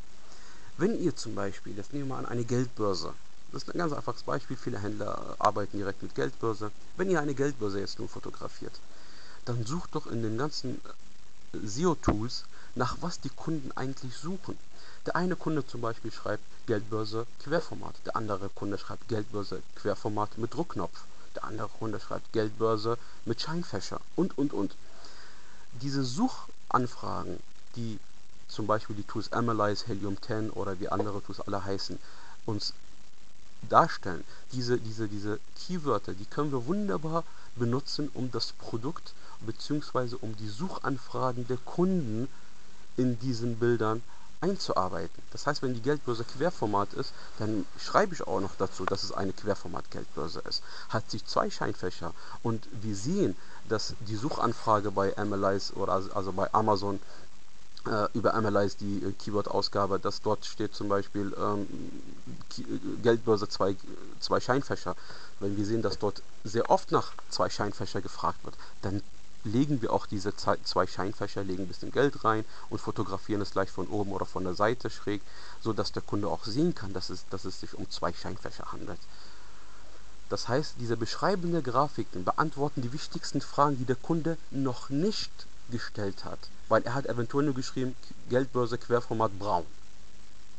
Wenn 0.78 1.00
ihr 1.00 1.16
zum 1.16 1.34
Beispiel, 1.34 1.76
jetzt 1.76 1.92
nehmen 1.92 2.08
wir 2.08 2.14
mal 2.14 2.20
an, 2.20 2.26
eine 2.26 2.44
Geldbörse, 2.44 3.14
das 3.52 3.62
ist 3.62 3.74
ein 3.74 3.78
ganz 3.78 3.92
einfaches 3.92 4.22
Beispiel, 4.22 4.56
viele 4.56 4.78
Händler 4.78 5.36
arbeiten 5.38 5.78
direkt 5.78 6.02
mit 6.02 6.14
Geldbörse. 6.14 6.70
Wenn 6.96 7.10
ihr 7.10 7.20
eine 7.20 7.34
Geldbörse 7.34 7.80
jetzt 7.80 7.98
nur 7.98 8.08
fotografiert, 8.08 8.78
dann 9.44 9.64
sucht 9.64 9.94
doch 9.94 10.06
in 10.06 10.22
den 10.22 10.36
ganzen 10.36 10.80
SEO-Tools 11.52 12.44
nach 12.74 12.98
was 13.00 13.20
die 13.20 13.30
Kunden 13.30 13.72
eigentlich 13.72 14.14
suchen. 14.16 14.58
Der 15.06 15.14
eine 15.14 15.36
Kunde 15.36 15.64
zum 15.64 15.80
Beispiel 15.80 16.10
schreibt 16.10 16.42
Geldbörse 16.66 17.28
Querformat, 17.38 17.94
der 18.04 18.16
andere 18.16 18.48
Kunde 18.48 18.76
schreibt 18.76 19.06
Geldbörse 19.06 19.62
Querformat 19.76 20.36
mit 20.36 20.52
Druckknopf, 20.52 21.04
der 21.36 21.44
andere 21.44 21.68
Kunde 21.68 22.00
schreibt 22.00 22.32
Geldbörse 22.32 22.98
mit 23.24 23.40
Scheinfächer 23.40 24.00
und 24.16 24.36
und 24.36 24.52
und. 24.52 24.74
Diese 25.80 26.02
Suchanfragen, 26.04 27.38
die 27.76 28.00
zum 28.48 28.66
Beispiel 28.66 28.96
die 28.96 29.04
Tools 29.04 29.32
Analyze, 29.32 29.86
Helium 29.86 30.20
10 30.20 30.50
oder 30.50 30.80
wie 30.80 30.88
andere 30.88 31.22
Tools 31.22 31.40
alle 31.40 31.64
heißen, 31.64 32.00
uns 32.44 32.72
darstellen, 33.68 34.24
diese, 34.52 34.78
diese, 34.78 35.06
diese 35.06 35.38
Keywörter, 35.54 36.14
die 36.14 36.24
können 36.24 36.50
wir 36.50 36.66
wunderbar 36.66 37.22
benutzen, 37.54 38.10
um 38.12 38.32
das 38.32 38.52
Produkt 38.52 39.12
bzw. 39.40 40.16
um 40.20 40.36
die 40.36 40.48
Suchanfragen 40.48 41.46
der 41.46 41.58
Kunden 41.58 42.28
in 42.96 43.20
diesen 43.20 43.58
Bildern 43.60 44.02
einzuarbeiten. 44.40 45.22
Das 45.32 45.46
heißt, 45.46 45.62
wenn 45.62 45.74
die 45.74 45.82
Geldbörse 45.82 46.24
Querformat 46.24 46.92
ist, 46.94 47.12
dann 47.38 47.66
schreibe 47.78 48.14
ich 48.14 48.26
auch 48.26 48.40
noch 48.40 48.54
dazu, 48.56 48.84
dass 48.84 49.02
es 49.02 49.12
eine 49.12 49.32
Querformat-Geldbörse 49.32 50.42
ist. 50.48 50.62
Hat 50.88 51.10
sich 51.10 51.24
zwei 51.26 51.50
Scheinfächer 51.50 52.12
und 52.42 52.66
wir 52.82 52.94
sehen, 52.94 53.36
dass 53.68 53.94
die 54.00 54.16
Suchanfrage 54.16 54.90
bei 54.90 55.14
MLIs 55.22 55.72
oder 55.74 55.92
also 55.92 56.32
bei 56.32 56.52
Amazon 56.52 57.00
äh, 57.86 58.08
über 58.14 58.34
Analyze 58.34 58.76
die 58.78 59.02
äh, 59.04 59.12
Keyword-Ausgabe, 59.12 59.98
dass 59.98 60.20
dort 60.20 60.44
steht 60.44 60.74
zum 60.74 60.88
Beispiel 60.88 61.34
ähm, 61.38 61.66
Geldbörse 63.02 63.48
zwei, 63.48 63.76
zwei 64.20 64.40
Scheinfächer. 64.40 64.96
Wenn 65.40 65.56
wir 65.56 65.64
sehen, 65.64 65.82
dass 65.82 65.98
dort 65.98 66.22
sehr 66.44 66.70
oft 66.70 66.90
nach 66.90 67.12
zwei 67.30 67.48
Scheinfächer 67.48 68.00
gefragt 68.00 68.44
wird, 68.44 68.56
dann 68.82 69.02
legen 69.46 69.80
wir 69.80 69.92
auch 69.92 70.06
diese 70.06 70.34
zwei 70.36 70.86
Scheinfächer, 70.86 71.42
legen 71.42 71.64
ein 71.64 71.68
bisschen 71.68 71.92
Geld 71.92 72.24
rein 72.24 72.44
und 72.68 72.80
fotografieren 72.80 73.40
es 73.40 73.52
gleich 73.52 73.70
von 73.70 73.86
oben 73.86 74.12
oder 74.12 74.26
von 74.26 74.44
der 74.44 74.54
Seite 74.54 74.90
schräg, 74.90 75.22
sodass 75.62 75.92
der 75.92 76.02
Kunde 76.02 76.28
auch 76.28 76.44
sehen 76.44 76.74
kann, 76.74 76.92
dass 76.92 77.10
es, 77.10 77.24
dass 77.30 77.44
es 77.44 77.60
sich 77.60 77.74
um 77.74 77.88
zwei 77.90 78.12
Scheinfächer 78.12 78.72
handelt. 78.72 79.00
Das 80.28 80.48
heißt, 80.48 80.74
diese 80.80 80.96
beschreibenden 80.96 81.62
Grafiken 81.62 82.24
beantworten 82.24 82.82
die 82.82 82.92
wichtigsten 82.92 83.40
Fragen, 83.40 83.78
die 83.78 83.84
der 83.84 83.96
Kunde 83.96 84.36
noch 84.50 84.90
nicht 84.90 85.30
gestellt 85.70 86.24
hat. 86.24 86.38
Weil 86.68 86.82
er 86.82 86.94
hat 86.94 87.06
eventuell 87.06 87.44
nur 87.44 87.54
geschrieben, 87.54 87.94
Geldbörse 88.28 88.76
Querformat 88.76 89.38
braun. 89.38 89.64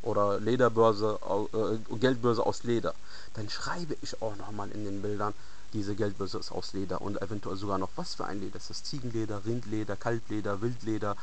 Oder 0.03 0.39
Lederbörse, 0.39 1.19
äh, 1.53 1.95
Geldbörse 1.97 2.45
aus 2.45 2.63
Leder. 2.63 2.93
Dann 3.33 3.49
schreibe 3.49 3.97
ich 4.01 4.21
auch 4.21 4.37
nochmal 4.37 4.71
in 4.71 4.85
den 4.85 5.01
Bildern, 5.01 5.33
diese 5.73 5.95
Geldbörse 5.95 6.37
ist 6.37 6.51
aus 6.51 6.73
Leder 6.73 7.01
und 7.01 7.21
eventuell 7.21 7.57
sogar 7.57 7.77
noch 7.77 7.89
was 7.95 8.15
für 8.15 8.25
ein 8.25 8.39
Leder. 8.39 8.57
Ist 8.57 8.69
das 8.69 8.83
Ziegenleder, 8.83 9.45
Rindleder, 9.45 9.95
Kaltleder, 9.95 10.61
Wildleder, 10.61 11.15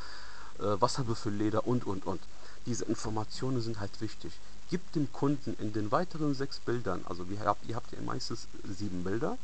äh, 0.59 0.79
Wasserbüffelleder 0.79 1.67
und 1.67 1.85
und 1.85 2.05
und. 2.05 2.21
Diese 2.65 2.85
Informationen 2.85 3.61
sind 3.61 3.79
halt 3.79 4.01
wichtig. 4.01 4.33
Gibt 4.69 4.95
dem 4.95 5.11
Kunden 5.11 5.55
in 5.59 5.73
den 5.73 5.91
weiteren 5.91 6.33
sechs 6.33 6.59
Bildern, 6.59 7.03
also 7.07 7.29
wir 7.29 7.39
habt, 7.41 7.65
ihr 7.67 7.75
habt 7.75 7.91
ja 7.91 8.01
meistens 8.01 8.47
sieben 8.63 9.03
Bilder, 9.03 9.37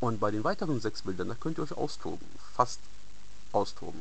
und 0.00 0.20
bei 0.20 0.30
den 0.30 0.42
weiteren 0.42 0.80
sechs 0.80 1.02
Bildern, 1.02 1.28
da 1.28 1.34
könnt 1.34 1.58
ihr 1.58 1.64
euch 1.64 1.76
austoben, 1.76 2.26
fast 2.54 2.80
austoben. 3.52 4.00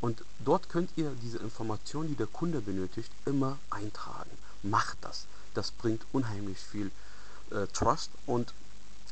Und 0.00 0.22
dort 0.44 0.68
könnt 0.68 0.90
ihr 0.96 1.10
diese 1.22 1.38
Information, 1.38 2.08
die 2.08 2.14
der 2.14 2.26
Kunde 2.26 2.60
benötigt, 2.60 3.10
immer 3.24 3.58
eintragen. 3.70 4.30
Macht 4.62 4.98
das. 5.00 5.26
Das 5.54 5.70
bringt 5.70 6.04
unheimlich 6.12 6.58
viel 6.58 6.90
äh, 7.50 7.66
Trust 7.72 8.10
und 8.26 8.52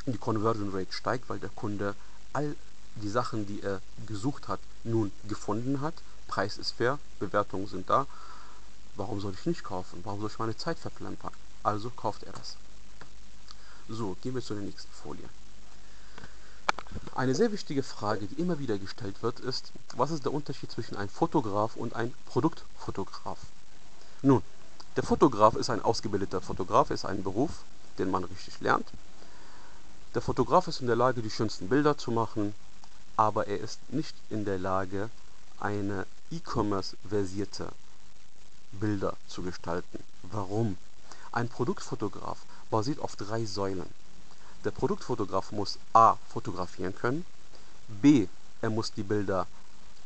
die 0.06 0.18
Conversion 0.18 0.74
Rate 0.74 0.92
steigt, 0.92 1.28
weil 1.28 1.38
der 1.38 1.50
Kunde 1.50 1.94
all 2.32 2.56
die 2.96 3.08
Sachen, 3.08 3.46
die 3.46 3.62
er 3.62 3.80
gesucht 4.06 4.48
hat, 4.48 4.60
nun 4.84 5.12
gefunden 5.28 5.80
hat. 5.80 5.94
Preis 6.26 6.58
ist 6.58 6.72
fair, 6.72 6.98
Bewertungen 7.20 7.66
sind 7.66 7.88
da. 7.88 8.06
Warum 8.96 9.20
soll 9.20 9.34
ich 9.34 9.46
nicht 9.46 9.64
kaufen? 9.64 10.00
Warum 10.04 10.20
soll 10.20 10.30
ich 10.30 10.38
meine 10.38 10.56
Zeit 10.56 10.78
verplempern? 10.78 11.32
Also 11.62 11.90
kauft 11.90 12.24
er 12.24 12.32
das. 12.32 12.56
So, 13.88 14.16
gehen 14.22 14.34
wir 14.34 14.42
zur 14.42 14.56
nächsten 14.56 14.92
Folie. 14.92 15.28
Eine 17.14 17.34
sehr 17.34 17.52
wichtige 17.52 17.82
Frage, 17.82 18.26
die 18.26 18.40
immer 18.40 18.58
wieder 18.58 18.78
gestellt 18.78 19.22
wird, 19.22 19.40
ist, 19.40 19.72
was 19.96 20.10
ist 20.10 20.24
der 20.24 20.32
Unterschied 20.32 20.70
zwischen 20.70 20.96
einem 20.96 21.08
Fotograf 21.08 21.76
und 21.76 21.94
einem 21.94 22.12
Produktfotograf? 22.26 23.38
Nun, 24.22 24.42
der 24.96 25.02
Fotograf 25.02 25.54
ist 25.54 25.70
ein 25.70 25.82
ausgebildeter 25.82 26.40
Fotograf, 26.40 26.90
ist 26.90 27.04
ein 27.04 27.22
Beruf, 27.22 27.50
den 27.98 28.10
man 28.10 28.24
richtig 28.24 28.60
lernt. 28.60 28.86
Der 30.14 30.20
Fotograf 30.20 30.68
ist 30.68 30.82
in 30.82 30.86
der 30.86 30.96
Lage, 30.96 31.22
die 31.22 31.30
schönsten 31.30 31.70
Bilder 31.70 31.96
zu 31.96 32.10
machen, 32.10 32.54
aber 33.16 33.46
er 33.46 33.58
ist 33.58 33.78
nicht 33.88 34.14
in 34.28 34.44
der 34.44 34.58
Lage, 34.58 35.08
eine 35.58 36.06
E-Commerce-versierte 36.30 37.68
Bilder 38.72 39.16
zu 39.26 39.42
gestalten. 39.42 40.04
Warum? 40.24 40.76
Ein 41.30 41.48
Produktfotograf 41.48 42.38
basiert 42.70 42.98
auf 42.98 43.16
drei 43.16 43.46
Säulen. 43.46 43.88
Der 44.64 44.70
Produktfotograf 44.70 45.50
muss 45.50 45.78
A 45.94 46.16
fotografieren 46.28 46.94
können, 46.94 47.24
B 47.88 48.28
er 48.60 48.70
muss 48.70 48.92
die 48.92 49.02
Bilder 49.02 49.46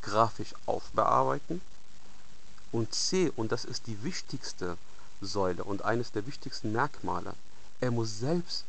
grafisch 0.03 0.55
aufbearbeiten 0.67 1.61
und 2.73 2.95
C, 2.95 3.31
und 3.37 3.51
das 3.53 3.65
ist 3.65 3.87
die 3.87 4.03
wichtigste 4.03 4.79
Säule 5.21 5.65
und 5.65 5.83
eines 5.83 6.13
der 6.13 6.27
wichtigsten 6.27 6.73
Merkmale, 6.73 7.35
er 7.81 7.91
muss 7.91 8.19
selbst 8.19 8.65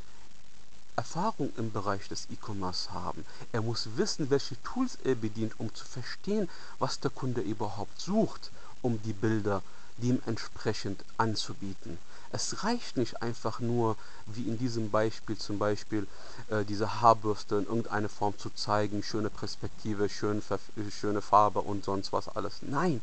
Erfahrung 0.98 1.54
im 1.58 1.72
Bereich 1.72 2.08
des 2.08 2.27
E-Commerce 2.32 2.92
haben. 2.92 3.24
Er 3.51 3.62
muss 3.62 3.88
wissen, 3.98 4.32
welche 4.32 4.62
Tools 4.63 4.98
er 5.04 5.13
bedient, 5.13 5.60
um 5.60 5.74
zu 5.74 5.86
verstehen, 5.86 6.50
was 6.80 7.00
der 7.00 7.12
Kunde 7.12 7.42
überhaupt 7.42 8.01
sucht, 8.01 8.51
um 8.82 9.00
die 9.04 9.13
Bilder 9.13 9.62
dementsprechend 9.98 11.06
anzubieten. 11.18 12.00
Es 12.32 12.63
reicht 12.63 12.98
nicht 12.98 13.22
einfach 13.22 13.60
nur, 13.60 13.96
wie 14.25 14.48
in 14.48 14.58
diesem 14.58 14.89
Beispiel 14.89 15.38
zum 15.38 15.60
Beispiel, 15.60 16.08
äh, 16.50 16.66
diese 16.66 17.00
Haarbürste 17.00 17.58
in 17.58 17.68
irgendeiner 17.68 18.10
Form 18.10 18.38
zu 18.38 18.50
zeigen, 18.50 19.04
schöne 19.04 19.30
Perspektive, 19.30 20.10
schön, 20.10 20.42
schöne 20.89 21.22
Farbe 21.22 21.62
und 21.62 21.86
sonst 21.86 22.12
was 22.12 22.27
alles. 22.27 22.62
Nein, 22.62 23.01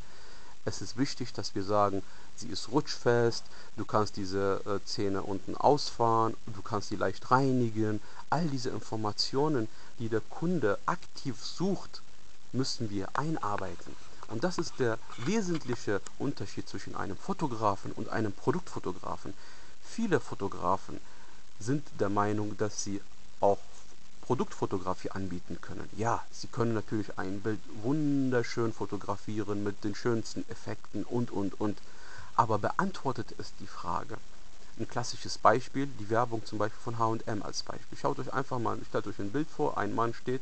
es 0.65 0.81
ist 0.81 0.97
wichtig, 0.97 1.33
dass 1.33 1.55
wir 1.55 1.63
sagen, 1.63 2.03
sie 2.37 2.49
ist 2.49 2.71
rutschfest, 2.71 3.45
du 3.77 3.85
kannst 3.85 4.17
diese 4.17 4.61
äh, 4.67 4.85
Zähne 4.87 5.23
unten 5.23 5.57
ausfahren, 5.57 6.35
du 6.47 6.63
kannst 6.63 6.89
sie 6.89 6.97
leicht 6.97 7.31
reinigen. 7.31 8.01
All 8.31 8.47
diese 8.47 8.71
Informationen, 8.71 9.69
die 9.99 10.09
der 10.09 10.21
Kunde 10.21 10.79
aktiv 10.87 11.37
sucht, 11.43 12.03
müssen 12.53 12.91
wir 12.91 13.09
einarbeiten. 13.15 13.95
Und 14.29 14.43
das 14.43 14.59
ist 14.59 14.79
der 14.79 14.99
wesentliche 15.19 16.01
Unterschied 16.19 16.69
zwischen 16.69 16.97
einem 16.97 17.17
Fotografen 17.17 17.93
und 17.93 18.09
einem 18.09 18.33
Produktfotografen. 18.33 19.35
Viele 19.83 20.19
Fotografen 20.19 20.99
sind 21.61 21.87
der 22.01 22.09
Meinung, 22.09 22.57
dass 22.57 22.83
sie 22.83 23.01
auch 23.41 23.59
Produktfotografie 24.25 25.11
anbieten 25.11 25.59
können. 25.61 25.87
Ja, 25.99 26.25
sie 26.33 26.47
können 26.47 26.73
natürlich 26.73 27.19
ein 27.19 27.41
Bild 27.41 27.61
wunderschön 27.83 28.73
fotografieren 28.73 29.63
mit 29.63 29.85
den 29.85 29.95
schönsten 29.95 30.49
Effekten 30.49 31.05
und, 31.05 31.31
und, 31.31 31.61
und. 31.61 31.77
Aber 32.35 32.59
beantwortet 32.59 33.35
es 33.37 33.53
die 33.61 33.67
Frage? 33.67 34.17
Ein 34.79 34.89
klassisches 34.89 35.37
Beispiel, 35.37 35.87
die 36.01 36.09
Werbung 36.09 36.43
zum 36.47 36.57
Beispiel 36.57 36.81
von 36.83 36.99
H&M 36.99 37.43
als 37.43 37.65
Beispiel. 37.65 37.99
Schaut 37.99 38.19
euch 38.19 38.33
einfach 38.33 38.59
mal, 38.59 38.79
stellt 38.89 39.07
euch 39.07 39.19
ein 39.19 39.31
Bild 39.31 39.49
vor, 39.49 39.77
ein 39.77 39.95
Mann 39.95 40.15
steht 40.15 40.41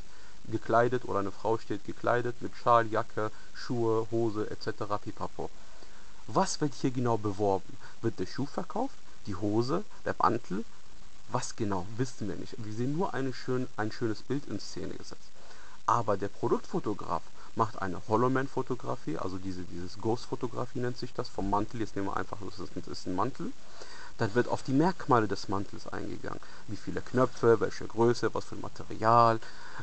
gekleidet 0.51 1.05
oder 1.05 1.19
eine 1.19 1.33
Frau 1.33 1.59
steht 1.59 1.85
gekleidet 1.85 2.41
mit 2.41 2.57
Schal, 2.57 2.87
Jacke, 2.87 3.33
Schuhe, 3.53 4.07
Hose 4.13 4.49
etc. 4.49 4.85
pipapo. 5.03 5.51
Was 6.29 6.61
wird 6.61 6.75
hier 6.75 6.93
genau 6.93 7.19
beworben? 7.19 7.77
Wird 8.01 8.21
der 8.21 8.27
Schuh 8.27 8.47
verkauft? 8.47 8.95
Die 9.27 9.35
Hose? 9.35 9.85
Der 10.05 10.15
Mantel? 10.19 10.65
Was 11.33 11.57
genau? 11.57 11.87
Wissen 11.97 12.29
wir 12.29 12.37
nicht. 12.37 12.55
Wir 12.59 12.75
sehen 12.75 12.95
nur 12.95 13.13
schön, 13.33 13.67
ein 13.79 13.91
schönes 13.91 14.21
Bild 14.21 14.47
in 14.47 14.61
Szene 14.61 14.93
gesetzt. 14.95 15.31
Aber 15.87 16.19
der 16.19 16.29
Produktfotograf 16.29 17.23
macht 17.57 17.81
eine 17.81 18.01
Holoman-Fotografie, 18.07 19.17
also 19.17 19.39
diese, 19.39 19.63
dieses 19.63 19.99
Ghost-Fotografie 19.99 20.81
nennt 20.81 20.99
sich 20.99 21.15
das, 21.15 21.31
vom 21.31 21.49
Mantel. 21.49 21.81
Jetzt 21.81 21.97
nehmen 21.97 22.09
wir 22.09 22.17
einfach, 22.19 22.37
das 22.45 22.87
ist 22.87 23.07
ein 23.07 23.15
Mantel. 23.15 23.51
Dann 24.19 24.35
wird 24.35 24.49
auf 24.49 24.63
die 24.63 24.75
Merkmale 24.75 25.27
des 25.27 25.49
Mantels 25.49 25.87
eingegangen. 25.87 26.41
Wie 26.69 26.77
viele 26.77 27.01
Knöpfe, 27.01 27.61
welche 27.61 27.87
Größe, 27.87 28.35
was 28.35 28.45
für 28.45 28.57
ein 28.57 28.61
Material, 28.61 29.41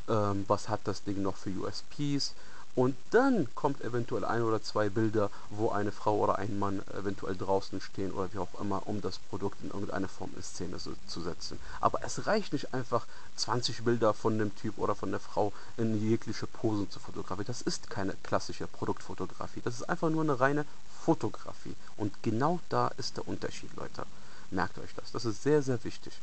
ähm, 0.07 0.45
was 0.47 0.69
hat 0.69 0.81
das 0.83 1.03
Ding 1.03 1.23
noch 1.23 1.35
für 1.35 1.49
USPs. 1.49 2.35
Und 2.79 2.95
dann 3.11 3.53
kommt 3.55 3.81
eventuell 3.81 4.23
ein 4.23 4.41
oder 4.41 4.63
zwei 4.63 4.87
Bilder, 4.87 5.29
wo 5.49 5.69
eine 5.69 5.91
Frau 5.91 6.17
oder 6.19 6.37
ein 6.37 6.57
Mann 6.57 6.81
eventuell 6.97 7.35
draußen 7.35 7.81
stehen 7.81 8.13
oder 8.13 8.33
wie 8.33 8.37
auch 8.37 8.57
immer, 8.57 8.87
um 8.87 9.01
das 9.01 9.17
Produkt 9.17 9.61
in 9.61 9.69
irgendeine 9.69 10.07
Form 10.07 10.31
in 10.33 10.41
Szene 10.41 10.77
zu 10.77 11.21
setzen. 11.21 11.59
Aber 11.81 12.05
es 12.05 12.25
reicht 12.25 12.53
nicht 12.53 12.73
einfach 12.73 13.05
20 13.35 13.83
Bilder 13.83 14.13
von 14.13 14.39
dem 14.39 14.55
Typ 14.55 14.77
oder 14.77 14.95
von 14.95 15.11
der 15.11 15.19
Frau 15.19 15.51
in 15.75 16.01
jegliche 16.01 16.47
Posen 16.47 16.89
zu 16.89 17.01
fotografieren. 17.01 17.47
Das 17.47 17.61
ist 17.61 17.89
keine 17.89 18.13
klassische 18.23 18.65
Produktfotografie. 18.65 19.59
Das 19.61 19.73
ist 19.75 19.89
einfach 19.89 20.09
nur 20.09 20.23
eine 20.23 20.39
reine 20.39 20.63
Fotografie. 21.03 21.75
Und 21.97 22.13
genau 22.23 22.61
da 22.69 22.87
ist 22.95 23.17
der 23.17 23.27
Unterschied, 23.27 23.75
Leute. 23.75 24.05
Merkt 24.51 24.77
euch 24.77 24.95
das. 24.95 25.11
Das 25.11 25.25
ist 25.25 25.43
sehr, 25.43 25.61
sehr 25.61 25.83
wichtig. 25.83 26.13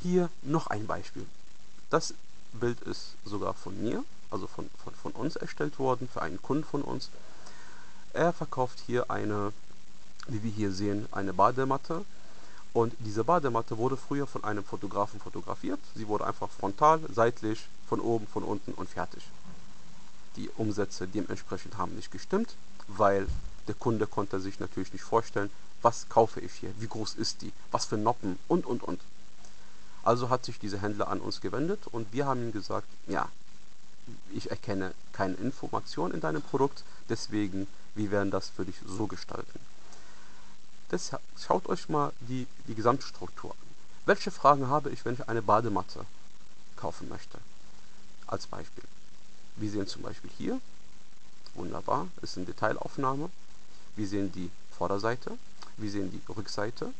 Hier 0.00 0.30
noch 0.40 0.68
ein 0.68 0.86
Beispiel. 0.86 1.26
Das 1.90 2.14
Bild 2.52 2.80
ist 2.82 3.16
sogar 3.24 3.54
von 3.54 3.80
mir, 3.82 4.04
also 4.30 4.46
von, 4.46 4.68
von, 4.82 4.94
von 4.94 5.12
uns 5.12 5.36
erstellt 5.36 5.78
worden, 5.78 6.08
für 6.12 6.22
einen 6.22 6.40
Kunden 6.40 6.64
von 6.64 6.82
uns. 6.82 7.10
Er 8.12 8.32
verkauft 8.32 8.78
hier 8.86 9.10
eine, 9.10 9.52
wie 10.28 10.42
wir 10.42 10.50
hier 10.50 10.72
sehen, 10.72 11.06
eine 11.12 11.32
Badematte. 11.32 12.04
Und 12.72 12.94
diese 13.00 13.24
Badematte 13.24 13.76
wurde 13.76 13.96
früher 13.96 14.26
von 14.26 14.44
einem 14.44 14.64
Fotografen 14.64 15.20
fotografiert. 15.20 15.80
Sie 15.94 16.08
wurde 16.08 16.26
einfach 16.26 16.48
frontal, 16.50 17.00
seitlich, 17.12 17.66
von 17.88 18.00
oben, 18.00 18.26
von 18.26 18.42
unten 18.42 18.72
und 18.72 18.88
fertig. 18.88 19.22
Die 20.36 20.48
Umsätze 20.56 21.06
dementsprechend 21.06 21.76
haben 21.76 21.94
nicht 21.94 22.10
gestimmt, 22.10 22.54
weil 22.88 23.26
der 23.68 23.74
Kunde 23.74 24.06
konnte 24.06 24.40
sich 24.40 24.60
natürlich 24.60 24.92
nicht 24.92 25.04
vorstellen, 25.04 25.50
was 25.82 26.08
kaufe 26.08 26.40
ich 26.40 26.52
hier, 26.52 26.72
wie 26.78 26.86
groß 26.86 27.14
ist 27.14 27.42
die, 27.42 27.52
was 27.70 27.84
für 27.84 27.98
Noppen 27.98 28.38
und 28.48 28.64
und 28.64 28.82
und. 28.82 29.00
Also 30.02 30.30
hat 30.30 30.44
sich 30.44 30.58
dieser 30.58 30.80
Händler 30.80 31.08
an 31.08 31.20
uns 31.20 31.40
gewendet 31.40 31.80
und 31.92 32.12
wir 32.12 32.26
haben 32.26 32.42
ihm 32.42 32.52
gesagt, 32.52 32.88
ja, 33.06 33.28
ich 34.32 34.50
erkenne 34.50 34.94
keine 35.12 35.34
Information 35.34 36.12
in 36.12 36.20
deinem 36.20 36.42
Produkt, 36.42 36.82
deswegen, 37.08 37.68
wir 37.94 38.10
werden 38.10 38.30
das 38.30 38.48
für 38.50 38.64
dich 38.64 38.76
so 38.86 39.06
gestalten. 39.06 39.60
Das, 40.88 41.12
schaut 41.38 41.68
euch 41.68 41.88
mal 41.88 42.12
die, 42.20 42.46
die 42.66 42.74
Gesamtstruktur 42.74 43.52
an. 43.52 43.56
Welche 44.04 44.30
Fragen 44.30 44.68
habe 44.68 44.90
ich, 44.90 45.04
wenn 45.04 45.14
ich 45.14 45.28
eine 45.28 45.42
Badematte 45.42 46.04
kaufen 46.76 47.08
möchte? 47.08 47.38
Als 48.26 48.46
Beispiel. 48.46 48.84
Wir 49.56 49.70
sehen 49.70 49.86
zum 49.86 50.02
Beispiel 50.02 50.30
hier, 50.36 50.60
wunderbar, 51.54 52.08
ist 52.22 52.36
eine 52.36 52.46
Detailaufnahme. 52.46 53.30
Wir 53.94 54.08
sehen 54.08 54.32
die 54.32 54.50
Vorderseite, 54.76 55.38
wir 55.76 55.90
sehen 55.90 56.10
die 56.10 56.32
Rückseite 56.32 56.92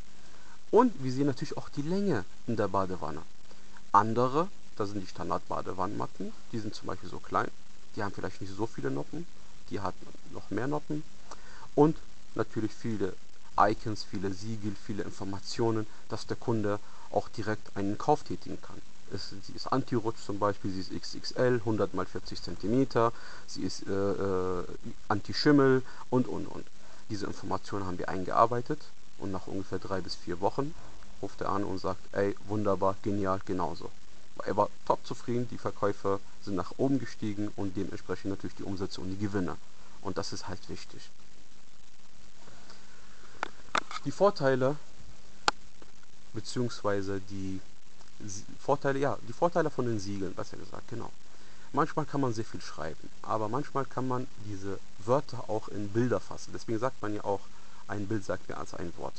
und 0.72 0.92
wir 1.04 1.12
sehen 1.12 1.26
natürlich 1.26 1.56
auch 1.56 1.68
die 1.68 1.82
Länge 1.82 2.24
in 2.48 2.56
der 2.56 2.66
Badewanne. 2.66 3.22
Andere 3.92 4.48
das 4.76 4.90
sind 4.90 5.00
die 5.00 5.06
Standard-Badewannenmatten. 5.06 6.32
Die 6.52 6.58
sind 6.58 6.74
zum 6.74 6.86
Beispiel 6.86 7.08
so 7.08 7.18
klein. 7.18 7.48
Die 7.94 8.02
haben 8.02 8.12
vielleicht 8.12 8.40
nicht 8.40 8.54
so 8.54 8.66
viele 8.66 8.90
Noppen. 8.90 9.26
Die 9.70 9.80
hat 9.80 9.94
noch 10.32 10.50
mehr 10.50 10.66
Noppen. 10.66 11.02
Und 11.74 11.96
natürlich 12.34 12.72
viele 12.72 13.14
Icons, 13.58 14.04
viele 14.04 14.32
Siegel, 14.32 14.74
viele 14.86 15.02
Informationen, 15.02 15.86
dass 16.08 16.26
der 16.26 16.36
Kunde 16.36 16.78
auch 17.10 17.28
direkt 17.28 17.76
einen 17.76 17.98
Kauf 17.98 18.24
tätigen 18.24 18.60
kann. 18.62 18.80
Es, 19.12 19.28
sie 19.46 19.52
ist 19.52 19.66
Anti-Rutsch 19.66 20.24
zum 20.24 20.38
Beispiel, 20.38 20.72
sie 20.72 20.80
ist 20.80 20.90
XXL, 20.90 21.56
100 21.56 21.92
x 21.92 22.10
40 22.12 22.42
cm, 22.42 23.12
sie 23.46 23.62
ist 23.62 23.86
äh, 23.86 23.92
äh, 23.92 24.64
Anti-Schimmel 25.08 25.82
und 26.08 26.26
und 26.28 26.46
und. 26.46 26.66
Diese 27.10 27.26
Informationen 27.26 27.86
haben 27.86 27.98
wir 27.98 28.08
eingearbeitet 28.08 28.80
und 29.22 29.32
nach 29.32 29.46
ungefähr 29.46 29.78
drei 29.78 30.00
bis 30.00 30.14
vier 30.14 30.40
Wochen 30.40 30.74
ruft 31.22 31.40
er 31.40 31.50
an 31.50 31.64
und 31.64 31.78
sagt, 31.78 32.00
ey, 32.12 32.36
wunderbar, 32.48 32.96
genial, 33.02 33.40
genauso 33.44 33.90
er 34.44 34.56
war 34.56 34.68
top 34.86 35.04
zufrieden, 35.06 35.48
die 35.50 35.58
Verkäufe 35.58 36.20
sind 36.44 36.56
nach 36.56 36.72
oben 36.76 36.98
gestiegen 36.98 37.52
und 37.56 37.76
dementsprechend 37.76 38.30
natürlich 38.30 38.56
die 38.56 38.64
Umsätze 38.64 39.00
und 39.00 39.10
die 39.10 39.18
Gewinne. 39.18 39.56
Und 40.02 40.18
das 40.18 40.32
ist 40.32 40.48
halt 40.48 40.68
wichtig. 40.68 41.10
Die 44.04 44.10
Vorteile, 44.10 44.76
beziehungsweise 46.32 47.20
die 47.20 47.60
Vorteile, 48.58 48.98
ja, 48.98 49.18
die 49.28 49.32
Vorteile 49.32 49.70
von 49.70 49.86
den 49.86 50.00
Siegeln, 50.00 50.34
besser 50.34 50.56
gesagt, 50.56 50.88
genau. 50.88 51.10
Manchmal 51.72 52.04
kann 52.04 52.20
man 52.20 52.34
sehr 52.34 52.44
viel 52.44 52.60
schreiben, 52.60 53.08
aber 53.22 53.48
manchmal 53.48 53.86
kann 53.86 54.06
man 54.06 54.26
diese 54.44 54.78
Wörter 54.98 55.48
auch 55.48 55.68
in 55.68 55.88
Bilder 55.88 56.20
fassen. 56.20 56.50
Deswegen 56.52 56.78
sagt 56.78 57.00
man 57.00 57.14
ja 57.14 57.24
auch, 57.24 57.40
ein 57.92 58.06
Bild 58.06 58.24
sagt 58.24 58.48
mehr 58.48 58.58
als 58.58 58.74
ein 58.74 58.92
Wort. 58.96 59.14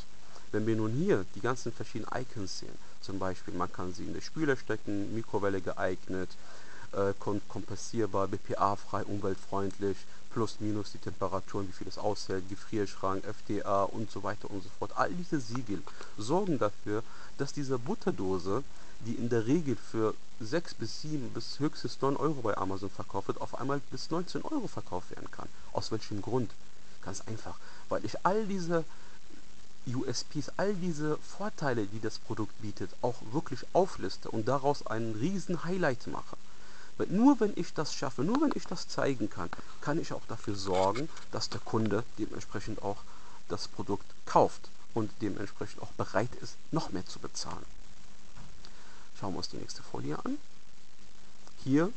Wenn 0.52 0.66
wir 0.68 0.76
nun 0.76 0.92
hier 0.92 1.26
die 1.36 1.42
ganzen 1.42 1.72
verschiedenen 1.72 2.12
Icons 2.14 2.60
sehen, 2.60 2.78
zum 3.02 3.20
Beispiel 3.20 3.54
man 3.54 3.72
kann 3.72 3.94
sie 3.94 4.04
in 4.04 4.14
die 4.14 4.22
Spüle 4.22 4.58
stecken, 4.58 5.14
Mikrowelle 5.14 5.62
geeignet, 5.62 6.30
äh, 6.92 7.14
kompensierbar, 7.50 8.28
BPA-frei, 8.28 9.04
umweltfreundlich, 9.06 9.98
plus 10.32 10.60
minus 10.60 10.92
die 10.92 10.98
Temperaturen, 10.98 11.68
wie 11.68 11.72
viel 11.72 11.88
es 11.88 11.98
aushält, 11.98 12.50
Gefrierschrank, 12.50 13.24
FDA 13.26 13.84
und 13.84 14.12
so 14.12 14.24
weiter 14.24 14.50
und 14.50 14.64
so 14.64 14.70
fort. 14.80 14.92
All 14.96 15.12
diese 15.12 15.40
Siegel 15.40 15.82
sorgen 16.18 16.58
dafür, 16.58 17.04
dass 17.38 17.54
diese 17.54 17.78
Butterdose, 17.78 18.64
die 19.06 19.14
in 19.14 19.30
der 19.30 19.46
Regel 19.46 19.76
für 19.76 20.16
6 20.40 20.76
bis 20.76 21.02
7 21.02 21.30
bis 21.34 21.60
höchstens 21.60 22.02
9 22.02 22.16
Euro 22.18 22.42
bei 22.42 22.58
Amazon 22.58 22.90
verkauft 22.90 23.28
wird, 23.28 23.42
auf 23.42 23.60
einmal 23.60 23.82
bis 23.92 24.10
19 24.10 24.44
Euro 24.44 24.68
verkauft 24.68 25.12
werden 25.12 25.30
kann. 25.32 25.48
Aus 25.72 25.92
welchem 25.92 26.22
Grund? 26.22 26.52
Ganz 27.06 27.22
einfach, 27.22 27.56
weil 27.90 28.06
ich 28.06 28.26
all 28.26 28.46
diese 28.46 28.86
USPs, 29.88 30.50
all 30.58 30.74
diese 30.74 31.18
Vorteile, 31.18 31.86
die 31.86 32.00
das 32.00 32.20
Produkt 32.20 32.62
bietet, 32.62 32.90
auch 33.02 33.16
wirklich 33.32 33.66
aufliste 33.74 34.32
und 34.32 34.48
daraus 34.48 34.88
einen 34.88 35.16
riesen 35.16 35.66
Highlight 35.66 36.08
mache. 36.08 36.38
Weil 36.98 37.08
nur 37.08 37.40
wenn 37.40 37.54
ich 37.56 37.74
das 37.74 37.94
schaffe, 37.94 38.24
nur 38.24 38.42
wenn 38.42 38.52
ich 38.56 38.66
das 38.66 38.88
zeigen 38.88 39.30
kann, 39.30 39.50
kann 39.82 40.00
ich 40.00 40.14
auch 40.14 40.26
dafür 40.28 40.56
sorgen, 40.56 41.10
dass 41.32 41.50
der 41.50 41.60
Kunde 41.60 42.04
dementsprechend 42.18 42.82
auch 42.82 42.98
das 43.50 43.68
Produkt 43.68 44.06
kauft 44.26 44.70
und 44.94 45.12
dementsprechend 45.22 45.82
auch 45.82 45.92
bereit 45.94 46.34
ist, 46.42 46.56
noch 46.72 46.92
mehr 46.92 47.06
zu 47.06 47.20
bezahlen. 47.20 47.66
Schauen 49.20 49.34
wir 49.34 49.40
uns 49.40 49.50
die 49.50 49.58
nächste 49.58 49.84
Folie 49.84 50.18
an. 50.24 50.38
Hier 51.64 51.92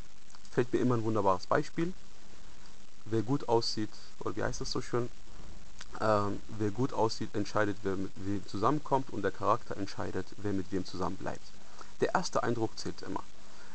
fällt 0.52 0.72
mir 0.72 0.80
immer 0.80 0.96
ein 0.96 1.04
wunderbares 1.04 1.46
Beispiel. 1.46 1.92
Wer 3.06 3.22
gut 3.22 3.48
aussieht, 3.48 3.90
oder 4.20 4.36
wie 4.36 4.42
heißt 4.42 4.60
das 4.60 4.70
so 4.70 4.80
schön, 4.80 5.08
ähm, 6.00 6.40
wer 6.58 6.70
gut 6.70 6.92
aussieht, 6.92 7.34
entscheidet, 7.34 7.76
wer 7.82 7.96
mit 7.96 8.12
wem 8.16 8.46
zusammenkommt 8.46 9.10
und 9.10 9.22
der 9.22 9.30
Charakter 9.30 9.76
entscheidet, 9.76 10.26
wer 10.38 10.52
mit 10.52 10.70
wem 10.72 10.84
zusammen 10.84 11.16
bleibt. 11.16 11.46
Der 12.00 12.14
erste 12.14 12.42
Eindruck 12.42 12.78
zählt 12.78 13.02
immer. 13.02 13.22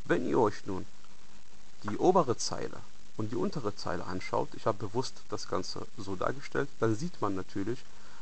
Wenn 0.05 0.27
ihr 0.27 0.39
euch 0.39 0.65
nun 0.65 0.85
die 1.83 1.97
obere 1.97 2.37
Zeile 2.37 2.77
und 3.17 3.31
die 3.31 3.35
untere 3.35 3.75
Zeile 3.75 4.05
anschaut, 4.05 4.49
ich 4.55 4.65
habe 4.65 4.77
bewusst 4.87 5.15
das 5.29 5.47
Ganze 5.47 5.87
so 5.97 6.15
dargestellt, 6.15 6.69
dann 6.79 6.95
sieht 6.95 7.21
man 7.21 7.35
natürlich, 7.35 7.79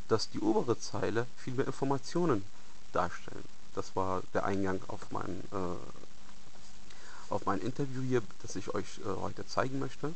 dass 0.07 0.29
die 0.29 0.39
obere 0.39 0.79
Zeile 0.79 1.25
viel 1.37 1.53
mehr 1.53 1.67
Informationen 1.67 2.43
darstellen. 2.93 3.43
Das 3.75 3.95
war 3.95 4.23
der 4.33 4.45
Eingang 4.45 4.81
auf 4.87 5.11
mein, 5.11 5.43
äh, 5.51 7.33
auf 7.33 7.45
mein 7.45 7.59
Interview 7.59 8.01
hier, 8.01 8.21
das 8.41 8.55
ich 8.55 8.73
euch 8.73 8.99
äh, 8.99 9.21
heute 9.21 9.45
zeigen 9.47 9.79
möchte. 9.79 10.13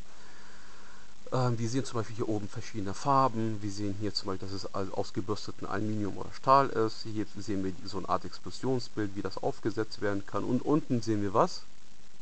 Ähm, 1.34 1.58
wir 1.58 1.68
sehen 1.68 1.84
zum 1.84 2.00
Beispiel 2.00 2.16
hier 2.16 2.30
oben 2.30 2.48
verschiedene 2.48 2.94
Farben. 2.94 3.58
Wir 3.62 3.72
sehen 3.72 3.96
hier 4.00 4.14
zum 4.14 4.28
Beispiel, 4.28 4.48
dass 4.48 4.56
es 4.56 4.76
aus 4.76 5.14
gebürsteten 5.14 5.66
Aluminium 5.66 6.18
oder 6.18 6.32
Stahl 6.32 6.70
ist. 6.70 7.06
Hier 7.12 7.26
sehen 7.38 7.64
wir 7.64 7.74
so 7.86 7.98
eine 7.98 8.08
Art 8.08 8.24
Explosionsbild, 8.24 9.16
wie 9.16 9.24
das 9.24 9.40
aufgesetzt 9.40 10.02
werden 10.02 10.26
kann. 10.28 10.44
Und 10.44 10.62
unten 10.62 11.02
sehen 11.02 11.24
wir 11.24 11.34
was? 11.34 11.64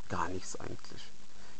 Gar 0.08 0.30
nichts 0.30 0.56
eigentlich. 0.56 1.04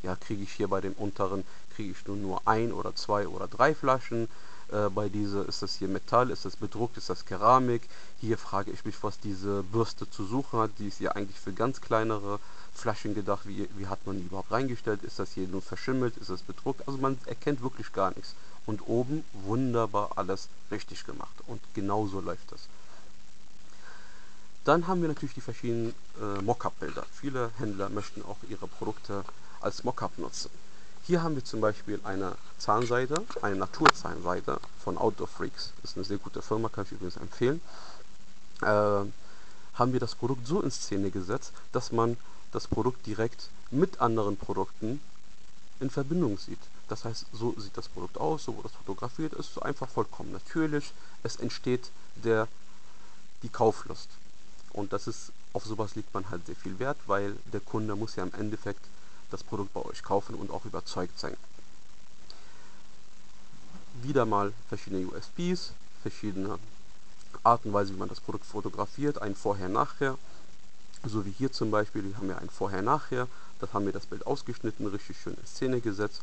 Ja, 0.02 0.16
kriege 0.16 0.44
ich 0.44 0.54
hier 0.54 0.70
bei 0.70 0.80
dem 0.82 0.94
unteren, 0.94 1.44
kriege 1.76 1.92
ich 1.92 2.08
nur, 2.08 2.16
nur 2.16 2.42
ein 2.46 2.72
oder 2.72 2.96
zwei 2.96 3.28
oder 3.28 3.48
drei 3.48 3.76
Flaschen. 3.76 4.30
Äh, 4.72 4.90
bei 4.90 5.10
dieser 5.10 5.48
ist 5.48 5.62
das 5.62 5.76
hier 5.76 5.88
Metall, 5.88 6.30
ist 6.30 6.46
das 6.46 6.56
bedruckt, 6.56 6.98
ist 6.98 7.10
das 7.10 7.26
Keramik. 7.26 7.84
Hier 8.20 8.38
frage 8.38 8.72
ich 8.72 8.86
mich, 8.86 8.96
was 9.04 9.20
diese 9.20 9.64
Bürste 9.64 10.10
zu 10.10 10.26
suchen 10.26 10.60
hat. 10.60 10.72
Die 10.80 10.88
ist 10.88 11.00
ja 11.00 11.12
eigentlich 11.12 11.40
für 11.40 11.54
ganz 11.54 11.82
kleinere 11.82 12.40
Flaschen 12.74 13.14
gedacht, 13.14 13.46
wie, 13.46 13.68
wie 13.78 13.88
hat 13.88 14.06
man 14.08 14.18
die 14.18 14.26
überhaupt 14.26 14.52
reingestellt, 14.52 15.04
ist 15.04 15.20
das 15.20 15.34
hier 15.34 15.48
nur 15.48 15.62
verschimmelt, 15.62 16.18
ist 16.18 16.30
das 16.30 16.42
bedruckt, 16.42 16.88
also 16.88 16.98
man 16.98 17.18
erkennt 17.26 17.62
wirklich 17.62 17.92
gar 17.94 18.12
nichts. 18.16 18.34
Und 18.66 18.88
oben 18.88 19.24
wunderbar 19.34 20.12
alles 20.16 20.48
richtig 20.70 21.06
gemacht 21.06 21.36
und 21.48 21.62
genau 21.74 22.08
so 22.08 22.22
läuft 22.22 22.52
das. 22.52 22.62
Dann 24.64 24.88
haben 24.88 25.02
wir 25.02 25.08
natürlich 25.08 25.34
die 25.34 25.42
verschiedenen 25.42 25.94
äh, 26.22 26.42
Mockup-Bilder. 26.42 27.04
Viele 27.12 27.50
Händler 27.58 27.90
möchten 27.90 28.22
auch 28.22 28.38
ihre 28.48 28.68
Produkte 28.68 29.26
als 29.60 29.84
Mockup 29.84 30.18
nutzen. 30.20 30.52
Hier 31.12 31.24
haben 31.24 31.36
wir 31.36 31.44
zum 31.44 31.60
Beispiel 31.60 32.00
eine 32.06 32.38
Zahnseide, 32.58 33.22
eine 33.42 33.58
Naturzahnseide 33.58 34.62
von 34.82 34.98
Outdoor 34.98 35.28
Freaks. 35.28 35.74
Das 35.82 35.92
ist 35.92 35.98
eine 35.98 36.06
sehr 36.06 36.18
gute 36.18 36.42
Firma, 36.42 36.70
kann 36.70 36.86
ich 36.86 36.94
übrigens 36.94 37.18
empfehlen. 37.18 37.60
Äh, 38.62 38.66
haben 38.66 39.92
wir 39.92 40.00
das 40.00 40.16
Produkt 40.16 40.48
so 40.48 40.62
in 40.62 40.72
Szene 40.72 41.12
gesetzt, 41.12 41.52
dass 41.74 41.92
man 41.92 42.16
das 42.54 42.66
Produkt 42.66 43.06
direkt 43.06 43.50
mit 43.72 44.00
anderen 44.00 44.38
Produkten 44.38 45.02
in 45.82 45.90
Verbindung 45.90 46.38
sieht. 46.38 46.62
Das 46.88 47.04
heißt, 47.04 47.26
so 47.34 47.56
sieht 47.58 47.76
das 47.76 47.90
Produkt 47.90 48.18
aus, 48.18 48.46
so 48.46 48.56
wurde 48.56 48.70
das 48.70 48.78
fotografiert 48.78 49.34
ist, 49.34 49.62
einfach 49.62 49.90
vollkommen 49.90 50.32
natürlich. 50.32 50.94
Es 51.24 51.36
entsteht 51.36 51.90
der, 52.24 52.48
die 53.44 53.50
Kauflust. 53.50 54.08
Und 54.72 54.94
das 54.94 55.08
ist, 55.08 55.34
auf 55.52 55.66
sowas 55.66 55.94
legt 55.96 56.14
man 56.14 56.30
halt 56.30 56.46
sehr 56.46 56.56
viel 56.56 56.80
Wert, 56.80 57.00
weil 57.08 57.36
der 57.52 57.60
Kunde 57.60 57.98
muss 57.98 58.16
ja 58.16 58.24
im 58.24 58.34
Endeffekt 58.34 58.86
das 59.32 59.44
Produkt 59.44 59.74
bei 59.74 59.82
euch 59.82 60.04
kaufen 60.04 60.36
und 60.36 60.52
auch 60.52 60.66
überzeugt 60.66 61.20
sein. 61.20 61.36
Wieder 64.02 64.26
mal 64.26 64.54
verschiedene 64.70 65.06
USPs, 65.08 65.74
verschiedene 66.02 66.60
Arten 67.44 67.70
und 67.70 67.74
Weise, 67.74 67.94
wie 67.94 67.98
man 67.98 68.10
das 68.10 68.20
Produkt 68.20 68.46
fotografiert, 68.46 69.22
ein 69.22 69.36
Vorher-Nachher. 69.36 70.18
So 71.06 71.26
wie 71.26 71.32
hier 71.32 71.52
zum 71.52 71.72
Beispiel, 71.72 72.04
hier 72.04 72.18
haben 72.18 72.28
wir 72.28 72.38
ein 72.38 72.50
Vorher-Nachher, 72.50 73.28
das 73.60 73.74
haben 73.74 73.86
wir 73.86 73.94
das 73.94 74.06
Bild 74.06 74.26
ausgeschnitten, 74.28 74.86
richtig 74.88 75.18
schön 75.20 75.34
in 75.34 75.46
Szene 75.48 75.82
gesetzt 75.82 76.22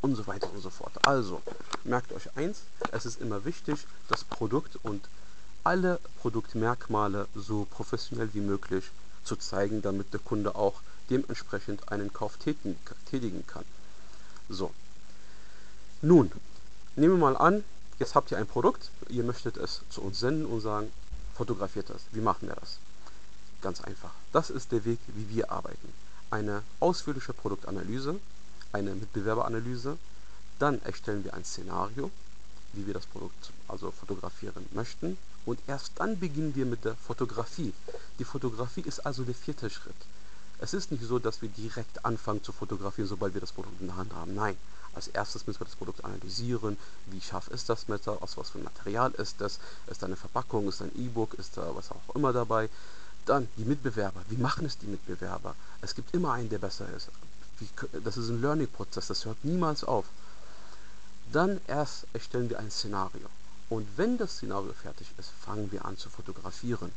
und 0.00 0.16
so 0.16 0.26
weiter 0.26 0.50
und 0.50 0.60
so 0.60 0.70
fort. 0.70 0.92
Also, 1.06 1.42
merkt 1.84 2.12
euch 2.12 2.34
eins, 2.36 2.62
es 2.92 3.04
ist 3.04 3.20
immer 3.20 3.44
wichtig, 3.44 3.86
das 4.08 4.24
Produkt 4.24 4.78
und 4.82 5.06
alle 5.62 6.00
Produktmerkmale 6.20 7.28
so 7.34 7.66
professionell 7.70 8.32
wie 8.32 8.40
möglich 8.40 8.84
zu 9.24 9.36
zeigen, 9.36 9.82
damit 9.82 10.12
der 10.12 10.20
Kunde 10.20 10.54
auch 10.54 10.80
dementsprechend 11.10 11.90
einen 11.90 12.12
Kauf 12.12 12.38
tätigen 12.38 13.46
kann. 13.46 13.64
So, 14.48 14.72
nun, 16.02 16.32
nehmen 16.96 17.14
wir 17.14 17.30
mal 17.30 17.36
an, 17.36 17.62
jetzt 17.98 18.14
habt 18.14 18.30
ihr 18.30 18.38
ein 18.38 18.46
Produkt, 18.46 18.90
ihr 19.08 19.24
möchtet 19.24 19.56
es 19.56 19.82
zu 19.90 20.00
uns 20.00 20.20
senden 20.20 20.46
und 20.46 20.60
sagen, 20.60 20.90
fotografiert 21.34 21.90
das. 21.90 22.02
Wie 22.12 22.20
machen 22.20 22.48
wir 22.48 22.54
das? 22.54 22.78
Ganz 23.60 23.80
einfach. 23.82 24.12
Das 24.32 24.50
ist 24.50 24.72
der 24.72 24.84
Weg, 24.84 24.98
wie 25.08 25.28
wir 25.28 25.52
arbeiten. 25.52 25.92
Eine 26.30 26.62
ausführliche 26.78 27.34
Produktanalyse, 27.34 28.18
eine 28.72 28.94
Mitbewerberanalyse, 28.94 29.98
dann 30.58 30.80
erstellen 30.82 31.24
wir 31.24 31.34
ein 31.34 31.44
Szenario, 31.44 32.10
wie 32.72 32.86
wir 32.86 32.94
das 32.94 33.06
Produkt 33.06 33.52
also 33.68 33.90
fotografieren 33.90 34.66
möchten 34.72 35.18
und 35.44 35.58
erst 35.66 35.92
dann 35.96 36.18
beginnen 36.18 36.54
wir 36.54 36.66
mit 36.66 36.84
der 36.84 36.94
Fotografie. 36.94 37.72
Die 38.18 38.24
Fotografie 38.24 38.82
ist 38.82 39.00
also 39.00 39.24
der 39.24 39.34
vierte 39.34 39.68
Schritt. 39.70 39.96
Es 40.62 40.74
ist 40.74 40.92
nicht 40.92 41.02
so, 41.02 41.18
dass 41.18 41.40
wir 41.40 41.48
direkt 41.48 42.04
anfangen 42.04 42.44
zu 42.44 42.52
fotografieren, 42.52 43.08
sobald 43.08 43.32
wir 43.32 43.40
das 43.40 43.52
Produkt 43.52 43.80
in 43.80 43.86
der 43.86 43.96
Hand 43.96 44.12
haben. 44.12 44.34
Nein, 44.34 44.56
als 44.94 45.08
erstes 45.08 45.46
müssen 45.46 45.60
wir 45.60 45.64
das 45.64 45.76
Produkt 45.76 46.04
analysieren. 46.04 46.76
Wie 47.06 47.20
scharf 47.22 47.48
ist 47.48 47.70
das 47.70 47.88
Messer? 47.88 48.22
Aus 48.22 48.36
was 48.36 48.50
für 48.50 48.58
ein 48.58 48.64
Material 48.64 49.10
ist 49.12 49.40
das? 49.40 49.58
Ist 49.86 50.02
da 50.02 50.06
eine 50.06 50.16
Verpackung? 50.16 50.68
Ist 50.68 50.82
da 50.82 50.84
ein 50.84 50.92
E-Book? 50.96 51.32
Ist 51.34 51.56
da 51.56 51.74
was 51.74 51.90
auch 51.90 52.14
immer 52.14 52.34
dabei? 52.34 52.68
Dann 53.24 53.48
die 53.56 53.64
Mitbewerber. 53.64 54.22
Wie 54.28 54.36
machen 54.36 54.66
es 54.66 54.76
die 54.76 54.86
Mitbewerber? 54.86 55.54
Es 55.80 55.94
gibt 55.94 56.14
immer 56.14 56.34
einen, 56.34 56.50
der 56.50 56.58
besser 56.58 56.86
ist. 56.94 57.08
Das 58.04 58.18
ist 58.18 58.28
ein 58.28 58.42
Learning-Prozess. 58.42 59.06
Das 59.06 59.24
hört 59.24 59.42
niemals 59.44 59.82
auf. 59.82 60.04
Dann 61.32 61.60
erst 61.68 62.06
erstellen 62.12 62.50
wir 62.50 62.58
ein 62.58 62.70
Szenario. 62.70 63.28
Und 63.70 63.86
wenn 63.96 64.18
das 64.18 64.32
Szenario 64.32 64.74
fertig 64.74 65.06
ist, 65.16 65.30
fangen 65.30 65.72
wir 65.72 65.86
an 65.86 65.96
zu 65.96 66.10
fotografieren. 66.10 66.92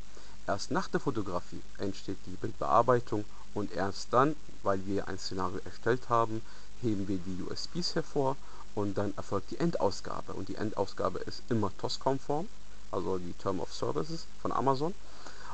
Erst 0.48 0.72
nach 0.72 0.90
der 0.90 1.00
Fotografie 1.00 1.62
entsteht 1.78 2.18
die 2.26 2.32
Bildbearbeitung 2.32 3.24
und 3.54 3.72
erst 3.72 4.12
dann, 4.12 4.36
weil 4.64 4.86
wir 4.86 5.08
ein 5.08 5.18
Szenario 5.18 5.60
erstellt 5.66 6.10
haben, 6.10 6.42
heben 6.82 7.08
wir 7.08 7.18
die 7.18 7.44
USBs 7.44 7.96
hervor 7.96 8.36
und 8.76 8.98
dann 8.98 9.14
erfolgt 9.16 9.52
die 9.52 9.60
Endausgabe. 9.60 10.34
Und 10.34 10.50
die 10.50 10.56
Endausgabe 10.56 11.20
ist 11.20 11.44
immer 11.50 11.72
TOS-konform, 11.78 12.48
also 12.92 13.18
die 13.18 13.34
Term 13.34 13.60
of 13.60 13.74
Services 13.74 14.26
von 14.42 14.52
Amazon. 14.52 14.94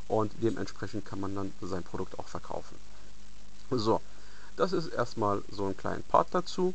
Und 0.07 0.31
dementsprechend 0.41 1.05
kann 1.05 1.19
man 1.19 1.35
dann 1.35 1.53
sein 1.61 1.83
Produkt 1.83 2.17
auch 2.17 2.27
verkaufen. 2.27 2.75
So, 3.69 4.01
das 4.55 4.73
ist 4.73 4.87
erstmal 4.87 5.43
so 5.51 5.67
ein 5.67 5.77
kleiner 5.77 6.01
Part 6.09 6.29
dazu. 6.31 6.73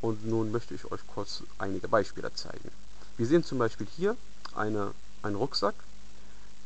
Und 0.00 0.26
nun 0.26 0.50
möchte 0.50 0.74
ich 0.74 0.90
euch 0.90 1.00
kurz 1.14 1.44
einige 1.58 1.86
Beispiele 1.86 2.34
zeigen. 2.34 2.70
Wir 3.16 3.26
sehen 3.26 3.44
zum 3.44 3.58
Beispiel 3.58 3.86
hier 3.96 4.16
eine, 4.54 4.92
einen 5.22 5.36
Rucksack, 5.36 5.74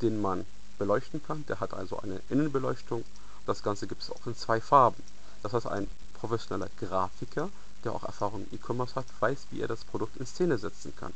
den 0.00 0.22
man 0.22 0.46
beleuchten 0.78 1.22
kann. 1.22 1.44
Der 1.46 1.60
hat 1.60 1.74
also 1.74 1.98
eine 2.00 2.22
Innenbeleuchtung. 2.30 3.04
Das 3.46 3.62
Ganze 3.62 3.86
gibt 3.86 4.02
es 4.02 4.10
auch 4.10 4.26
in 4.26 4.36
zwei 4.36 4.60
Farben. 4.60 5.02
Das 5.42 5.52
heißt, 5.52 5.66
ein 5.66 5.88
professioneller 6.14 6.70
Grafiker, 6.80 7.48
der 7.84 7.92
auch 7.92 8.02
Erfahrung 8.02 8.46
im 8.50 8.58
E-Commerce 8.58 8.94
hat, 8.96 9.06
weiß, 9.20 9.46
wie 9.50 9.60
er 9.60 9.68
das 9.68 9.84
Produkt 9.84 10.16
in 10.16 10.26
Szene 10.26 10.58
setzen 10.58 10.92
kann. 10.96 11.12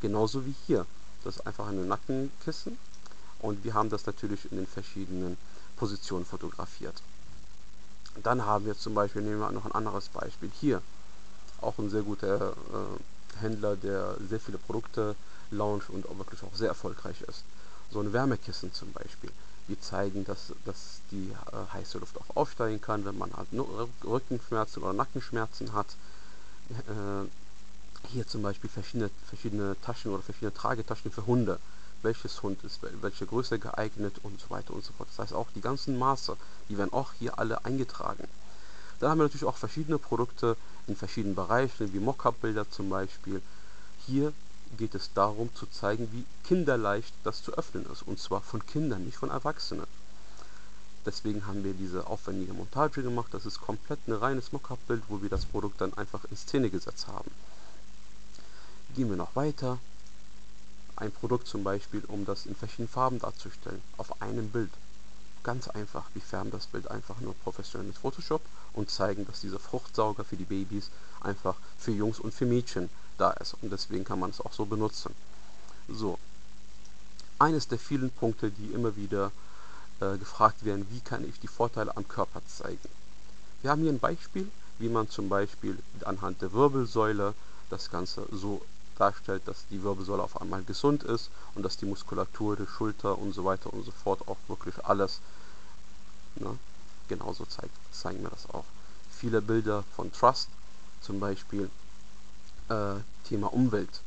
Genauso 0.00 0.44
wie 0.44 0.54
hier. 0.66 0.86
Das 1.24 1.36
ist 1.36 1.46
einfach 1.46 1.68
ein 1.68 1.88
Nackenkissen 1.88 2.78
und 3.40 3.64
wir 3.64 3.74
haben 3.74 3.90
das 3.90 4.06
natürlich 4.06 4.50
in 4.50 4.58
den 4.58 4.66
verschiedenen 4.66 5.36
Positionen 5.76 6.24
fotografiert. 6.24 7.02
Dann 8.22 8.44
haben 8.44 8.66
wir 8.66 8.76
zum 8.76 8.94
Beispiel, 8.94 9.22
nehmen 9.22 9.40
wir 9.40 9.50
noch 9.52 9.64
ein 9.64 9.72
anderes 9.72 10.08
Beispiel 10.08 10.50
hier, 10.60 10.82
auch 11.60 11.78
ein 11.78 11.90
sehr 11.90 12.02
guter 12.02 12.52
äh, 12.52 13.40
Händler, 13.40 13.76
der 13.76 14.16
sehr 14.28 14.40
viele 14.40 14.58
Produkte 14.58 15.14
launcht 15.50 15.90
und 15.90 16.08
auch 16.08 16.18
wirklich 16.18 16.42
auch 16.42 16.54
sehr 16.54 16.68
erfolgreich 16.68 17.20
ist. 17.22 17.44
So 17.90 18.00
ein 18.00 18.12
Wärmekissen 18.12 18.72
zum 18.72 18.92
Beispiel. 18.92 19.30
Wir 19.70 19.80
zeigen, 19.80 20.24
dass, 20.24 20.52
dass 20.64 21.00
die 21.12 21.30
äh, 21.30 21.72
heiße 21.72 21.98
Luft 21.98 22.18
auch 22.18 22.36
aufsteigen 22.36 22.80
kann, 22.80 23.04
wenn 23.04 23.16
man 23.16 23.32
halt 23.36 23.46
Rückenschmerzen 24.04 24.82
oder 24.82 24.92
Nackenschmerzen 24.92 25.72
hat. 25.74 25.86
Äh, 26.70 27.28
hier 28.08 28.26
zum 28.26 28.42
Beispiel 28.42 28.68
verschiedene, 28.68 29.10
verschiedene 29.28 29.76
Taschen 29.80 30.10
oder 30.10 30.24
verschiedene 30.24 30.52
Tragetaschen 30.52 31.12
für 31.12 31.24
Hunde. 31.24 31.60
Welches 32.02 32.42
Hund 32.42 32.64
ist 32.64 32.80
welche 33.00 33.26
Größe 33.26 33.60
geeignet 33.60 34.16
und 34.24 34.40
so 34.40 34.50
weiter 34.50 34.74
und 34.74 34.84
so 34.84 34.92
fort. 34.92 35.08
Das 35.10 35.20
heißt 35.20 35.34
auch 35.34 35.46
die 35.54 35.60
ganzen 35.60 35.96
Maße, 35.96 36.36
die 36.68 36.76
werden 36.76 36.92
auch 36.92 37.12
hier 37.20 37.38
alle 37.38 37.64
eingetragen. 37.64 38.26
Dann 38.98 39.10
haben 39.10 39.18
wir 39.18 39.24
natürlich 39.24 39.44
auch 39.44 39.56
verschiedene 39.56 39.98
Produkte 39.98 40.56
in 40.88 40.96
verschiedenen 40.96 41.36
Bereichen, 41.36 41.92
wie 41.92 42.00
Mockup-Bilder 42.00 42.68
zum 42.72 42.90
Beispiel. 42.90 43.40
Hier 44.04 44.32
geht 44.76 44.94
es 44.94 45.12
darum 45.12 45.54
zu 45.54 45.66
zeigen, 45.66 46.08
wie 46.12 46.24
kinderleicht 46.44 47.14
das 47.24 47.42
zu 47.42 47.52
öffnen 47.54 47.86
ist. 47.92 48.02
Und 48.02 48.18
zwar 48.18 48.40
von 48.40 48.64
Kindern, 48.66 49.04
nicht 49.04 49.18
von 49.18 49.30
Erwachsenen. 49.30 49.86
Deswegen 51.06 51.46
haben 51.46 51.64
wir 51.64 51.72
diese 51.72 52.06
aufwendige 52.06 52.52
Montage 52.52 53.02
gemacht. 53.02 53.32
Das 53.32 53.46
ist 53.46 53.60
komplett 53.60 54.00
ein 54.06 54.12
reines 54.12 54.52
Mockup-Bild, 54.52 55.02
wo 55.08 55.22
wir 55.22 55.30
das 55.30 55.46
Produkt 55.46 55.80
dann 55.80 55.94
einfach 55.94 56.24
in 56.30 56.36
Szene 56.36 56.70
gesetzt 56.70 57.08
haben. 57.08 57.30
Gehen 58.94 59.08
wir 59.08 59.16
noch 59.16 59.34
weiter. 59.34 59.78
Ein 60.96 61.10
Produkt 61.10 61.46
zum 61.46 61.64
Beispiel, 61.64 62.02
um 62.08 62.26
das 62.26 62.44
in 62.44 62.54
verschiedenen 62.54 62.88
Farben 62.88 63.18
darzustellen, 63.18 63.80
auf 63.96 64.20
einem 64.20 64.50
Bild. 64.50 64.70
Ganz 65.42 65.68
einfach, 65.68 66.04
wir 66.12 66.20
färben 66.20 66.50
das 66.50 66.66
Bild 66.66 66.90
einfach 66.90 67.18
nur 67.20 67.34
professionell 67.34 67.86
mit 67.86 67.96
Photoshop 67.96 68.42
und 68.74 68.90
zeigen, 68.90 69.26
dass 69.26 69.40
dieser 69.40 69.58
Fruchtsauger 69.58 70.24
für 70.24 70.36
die 70.36 70.44
Babys 70.44 70.90
einfach 71.20 71.56
für 71.78 71.92
Jungs 71.92 72.20
und 72.20 72.34
für 72.34 72.44
Mädchen 72.44 72.90
da 73.20 73.30
ist. 73.32 73.54
Und 73.60 73.70
deswegen 73.70 74.04
kann 74.04 74.18
man 74.18 74.30
es 74.30 74.40
auch 74.40 74.52
so 74.52 74.64
benutzen. 74.64 75.14
So. 75.88 76.18
Eines 77.38 77.68
der 77.68 77.78
vielen 77.78 78.10
Punkte, 78.10 78.50
die 78.50 78.72
immer 78.72 78.96
wieder 78.96 79.32
äh, 80.00 80.16
gefragt 80.18 80.64
werden, 80.64 80.86
wie 80.90 81.00
kann 81.00 81.28
ich 81.28 81.38
die 81.40 81.48
Vorteile 81.48 81.96
am 81.96 82.06
Körper 82.06 82.42
zeigen. 82.46 82.88
Wir 83.62 83.70
haben 83.70 83.82
hier 83.82 83.92
ein 83.92 83.98
Beispiel, 83.98 84.50
wie 84.78 84.88
man 84.88 85.08
zum 85.10 85.28
Beispiel 85.28 85.78
anhand 86.04 86.40
der 86.42 86.52
Wirbelsäule 86.52 87.34
das 87.68 87.90
Ganze 87.90 88.26
so 88.32 88.62
darstellt, 88.98 89.42
dass 89.46 89.66
die 89.70 89.82
Wirbelsäule 89.82 90.22
auf 90.22 90.40
einmal 90.40 90.62
gesund 90.62 91.02
ist 91.02 91.30
und 91.54 91.62
dass 91.62 91.76
die 91.76 91.86
Muskulatur 91.86 92.56
der 92.56 92.66
Schulter 92.66 93.18
und 93.18 93.32
so 93.32 93.44
weiter 93.44 93.72
und 93.72 93.84
so 93.84 93.90
fort 93.90 94.26
auch 94.28 94.36
wirklich 94.48 94.84
alles 94.84 95.20
ne, 96.36 96.58
genauso 97.08 97.44
zeigt, 97.46 97.74
zeigen 97.92 98.22
wir 98.22 98.30
das 98.30 98.48
auch. 98.50 98.64
Viele 99.10 99.42
Bilder 99.42 99.84
von 99.96 100.12
Trust, 100.12 100.48
zum 101.00 101.20
Beispiel 101.20 101.70
äh, 102.70 102.94
Thema 103.28 103.52
Umwelt. 103.52 104.00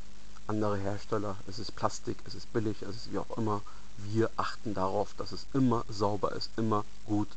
Andere 0.46 0.76
Hersteller, 0.76 1.36
es 1.46 1.58
ist 1.58 1.76
Plastik, 1.76 2.18
es 2.26 2.34
ist 2.34 2.52
billig, 2.52 2.82
es 2.82 2.96
ist 2.96 3.12
wie 3.12 3.18
auch 3.18 3.38
immer. 3.38 3.62
Wir 3.96 4.30
achten 4.36 4.74
darauf, 4.74 5.14
dass 5.16 5.32
es 5.32 5.46
immer 5.54 5.84
sauber 5.88 6.32
ist, 6.32 6.50
immer 6.56 6.84
gut 7.06 7.28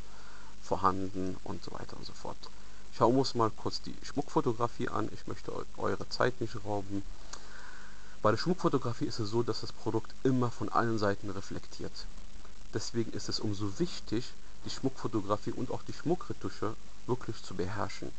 vorhanden 0.64 1.38
und 1.44 1.64
so 1.64 1.72
weiter 1.72 1.96
und 1.96 2.06
so 2.06 2.14
fort. 2.14 2.38
Schauen 2.98 3.14
wir 3.14 3.20
uns 3.20 3.36
mal 3.36 3.52
kurz 3.52 3.82
die 3.82 3.96
Schmuckfotografie 4.04 4.90
an. 4.90 5.10
Ich 5.14 5.28
möchte 5.28 5.54
eure 5.78 6.10
Zeit 6.10 6.42
nicht 6.42 6.56
rauben. 6.66 7.04
Bei 8.22 8.32
der 8.32 8.38
Schmuckfotografie 8.38 9.06
ist 9.06 9.20
es 9.20 9.30
so, 9.30 9.44
dass 9.44 9.62
das 9.62 9.72
Produkt 9.72 10.12
immer 10.24 10.50
von 10.50 10.70
allen 10.70 10.98
Seiten 10.98 11.30
reflektiert. 11.30 11.94
Deswegen 12.74 13.14
ist 13.14 13.30
es 13.30 13.40
umso 13.40 13.80
wichtig, 13.80 14.26
die 14.66 14.70
Schmuckfotografie 14.72 15.52
und 15.52 15.72
auch 15.72 15.84
die 15.84 15.94
Schmuckretusche 15.94 16.76
wirklich 17.06 17.42
zu 17.44 17.54
beherrschen. 17.54 18.12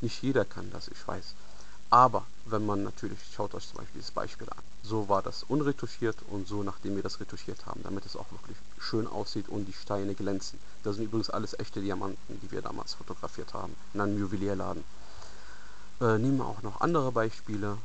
Nicht 0.00 0.22
jeder 0.22 0.44
kann 0.44 0.70
das, 0.70 0.88
ich 0.88 1.06
weiß. 1.06 1.34
Aber 1.90 2.24
wenn 2.44 2.64
man 2.64 2.84
natürlich, 2.84 3.18
schaut 3.34 3.54
euch 3.54 3.68
zum 3.68 3.78
Beispiel 3.78 4.00
dieses 4.00 4.12
Beispiel 4.12 4.48
an. 4.48 4.62
So 4.82 5.08
war 5.08 5.22
das 5.22 5.42
unretuschiert 5.42 6.16
und 6.30 6.46
so, 6.46 6.62
nachdem 6.62 6.96
wir 6.96 7.02
das 7.02 7.20
retuschiert 7.20 7.66
haben, 7.66 7.82
damit 7.82 8.06
es 8.06 8.16
auch 8.16 8.30
wirklich 8.30 8.56
schön 8.78 9.06
aussieht 9.06 9.48
und 9.48 9.66
die 9.66 9.72
Steine 9.72 10.14
glänzen. 10.14 10.58
Das 10.84 10.96
sind 10.96 11.04
übrigens 11.04 11.30
alles 11.30 11.58
echte 11.58 11.80
Diamanten, 11.80 12.40
die 12.40 12.50
wir 12.50 12.62
damals 12.62 12.94
fotografiert 12.94 13.52
haben, 13.54 13.74
in 13.92 14.00
einem 14.00 14.18
Juwelierladen. 14.18 14.84
Äh, 16.00 16.18
nehmen 16.18 16.38
wir 16.38 16.46
auch 16.46 16.62
noch 16.62 16.80
andere 16.80 17.12
Beispiele 17.12 17.76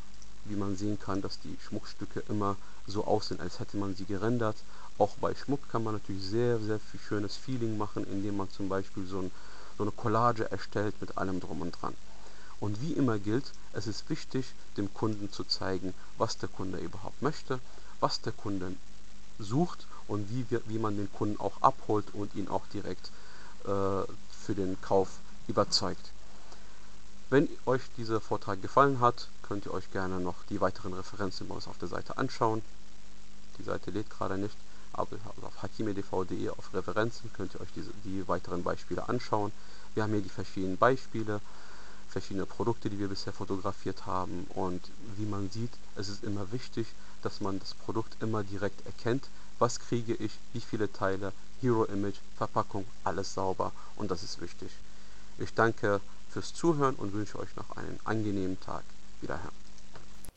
wie 0.46 0.56
man 0.56 0.76
sehen 0.76 1.00
kann, 1.00 1.22
dass 1.22 1.39
die 1.39 1.58
Schmuckstücke 1.68 2.24
immer 2.30 2.56
so 2.88 3.06
aussehen, 3.06 3.39
als 3.39 3.60
hätte 3.60 3.78
man 3.78 3.96
sie 3.96 4.06
gerendert. 4.06 4.56
Auch 4.98 5.15
bei 5.18 5.34
Schmuck 5.36 5.68
kann 5.70 5.84
man 5.84 5.96
natürlich 5.96 6.24
sehr, 6.24 6.60
sehr 6.60 6.80
viel 6.80 7.00
schönes 7.00 7.36
Feeling 7.36 7.78
machen, 7.78 8.06
indem 8.10 8.38
man 8.38 8.50
zum 8.52 8.70
Beispiel 8.70 9.06
so, 9.06 9.20
ein, 9.20 9.32
so 9.78 9.84
eine 9.84 9.91
Collage 9.91 10.50
erstellt 10.52 10.96
mit 11.02 11.18
allem 11.18 11.39
drum 11.39 11.62
und 11.62 11.72
dran. 11.72 11.96
Und 12.60 12.82
wie 12.82 12.94
immer 12.94 13.20
gilt, 13.20 13.52
es 13.74 13.88
ist 13.88 14.10
wichtig, 14.10 14.46
dem 14.78 14.94
Kunden 14.94 15.32
zu 15.32 15.44
zeigen, 15.44 15.94
was 16.18 16.38
der 16.38 16.50
Kunde 16.50 16.80
überhaupt 16.80 17.22
möchte, 17.22 17.60
was 18.00 18.22
der 18.22 18.32
Kunde 18.34 18.74
sucht 19.39 19.88
und 20.08 20.30
wie, 20.30 20.46
wir, 20.50 20.62
wie 20.68 20.80
man 20.80 20.96
den 20.96 21.12
Kunden 21.12 21.39
auch 21.39 21.62
abholt 21.62 22.13
und 22.13 22.36
ihn 22.36 22.48
auch 22.48 22.65
direkt 22.68 23.10
äh, 23.63 23.68
für 23.68 24.56
den 24.56 24.80
Kauf 24.82 25.10
überzeugt. 25.48 26.12
Wenn 27.30 27.50
euch 27.65 27.82
dieser 27.98 28.22
Vortrag 28.22 28.62
gefallen 28.62 29.00
hat, 29.00 29.28
könnt 29.41 29.65
ihr 29.65 29.74
euch 29.74 29.91
gerne 29.91 30.20
noch 30.20 30.36
die 30.50 30.62
weiteren 30.62 30.94
Referenzen 30.94 31.48
bei 31.48 31.56
uns 31.56 31.68
auf 31.68 31.78
der 31.80 31.88
Seite 31.88 32.18
anschauen. 32.18 32.62
Die 33.58 33.63
Seite 33.63 33.91
lädt 33.91 34.10
gerade 34.10 34.38
nicht, 34.38 34.56
aber 34.94 35.18
auf 35.41 35.63
hakimedv.de 35.63 36.50
auf 36.50 36.74
Referenzen 36.74 37.32
könnt 37.34 37.56
ihr 37.56 37.62
euch 37.62 37.72
diese, 37.76 37.89
die 38.04 38.28
weiteren 38.28 38.63
Beispiele 38.63 39.10
anschauen. 39.10 39.52
Wir 39.94 40.04
haben 40.04 40.13
hier 40.13 40.22
die 40.22 40.30
verschiedenen 40.30 40.78
Beispiele, 40.78 41.41
verschiedene 42.15 42.45
Produkte, 42.45 42.89
die 42.89 42.97
wir 42.97 43.10
bisher 43.10 43.34
fotografiert 43.34 44.06
haben 44.06 44.47
und 44.56 44.82
wie 45.17 45.25
man 45.25 45.49
sieht, 45.49 45.71
es 45.97 46.08
ist 46.08 46.23
immer 46.23 46.49
wichtig, 46.54 46.88
dass 47.21 47.41
man 47.41 47.60
das 47.60 47.73
Produkt 47.73 48.15
immer 48.21 48.41
direkt 48.41 48.86
erkennt. 48.86 49.28
Was 49.60 49.82
kriege 49.82 50.13
ich, 50.13 50.32
wie 50.54 50.62
viele 50.62 50.89
Teile, 50.93 51.34
Hero 51.60 51.84
Image, 51.84 52.15
Verpackung, 52.38 52.86
alles 53.04 53.34
sauber 53.34 53.73
und 53.97 54.12
das 54.12 54.23
ist 54.23 54.39
wichtig. 54.39 54.69
Ich 55.39 55.54
danke 55.54 55.99
fürs 56.30 56.54
Zuhören 56.54 56.95
und 56.95 57.12
wünsche 57.12 57.38
euch 57.38 57.54
noch 57.58 57.75
einen 57.75 57.99
angenehmen 58.06 58.58
Tag. 58.62 58.84
Wiederhören. 59.19 59.51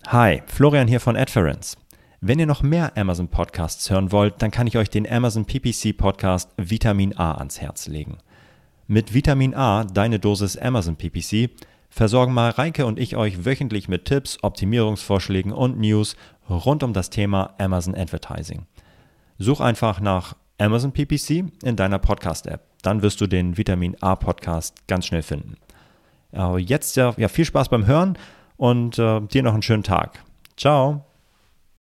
Hi, 0.09 0.43
Florian 0.49 0.89
hier 0.89 1.01
von 1.01 1.17
Adference. 1.17 1.77
Wenn 2.21 2.41
ihr 2.41 2.47
noch 2.47 2.63
mehr 2.63 2.97
Amazon 2.97 3.29
Podcasts 3.29 3.89
hören 3.89 4.11
wollt, 4.11 4.43
dann 4.43 4.51
kann 4.51 4.67
ich 4.67 4.77
euch 4.77 4.91
den 4.91 5.09
Amazon 5.09 5.45
PPC 5.45 5.97
Podcast 5.97 6.51
Vitamin 6.57 7.17
A 7.17 7.35
ans 7.35 7.61
Herz 7.61 7.87
legen. 7.87 8.19
Mit 8.89 9.15
Vitamin 9.15 9.55
A, 9.55 9.85
deine 9.85 10.19
Dosis 10.19 10.57
Amazon 10.57 10.97
PPC, 10.97 11.51
versorgen 11.89 12.35
Mareike 12.35 12.85
und 12.85 12.99
ich 12.99 13.17
euch 13.17 13.45
wöchentlich 13.45 13.89
mit 13.89 14.07
Tipps, 14.07 14.39
Optimierungsvorschlägen 14.43 15.53
und 15.53 15.79
News 15.79 16.17
rund 16.51 16.83
um 16.83 16.93
das 16.93 17.11
Thema 17.11 17.55
Amazon 17.59 17.95
Advertising. 17.95 18.67
Such 19.39 19.61
einfach 19.61 20.01
nach 20.01 20.35
Amazon 20.59 20.91
PPC 20.91 21.45
in 21.63 21.77
deiner 21.77 22.01
Podcast-App 22.01 22.69
dann 22.83 23.03
wirst 23.03 23.21
du 23.21 23.27
den 23.27 23.57
Vitamin 23.57 23.97
A 24.01 24.17
Podcast 24.17 24.87
ganz 24.87 25.07
schnell 25.07 25.23
finden. 25.23 25.57
Äh, 26.33 26.59
jetzt 26.59 26.97
ja, 26.97 27.15
ja, 27.17 27.29
viel 27.29 27.45
Spaß 27.45 27.69
beim 27.69 27.87
Hören 27.87 28.19
und 28.57 28.99
äh, 28.99 29.21
dir 29.21 29.43
noch 29.43 29.55
einen 29.55 29.63
schönen 29.63 29.83
Tag. 29.83 30.23
Ciao. 30.57 31.08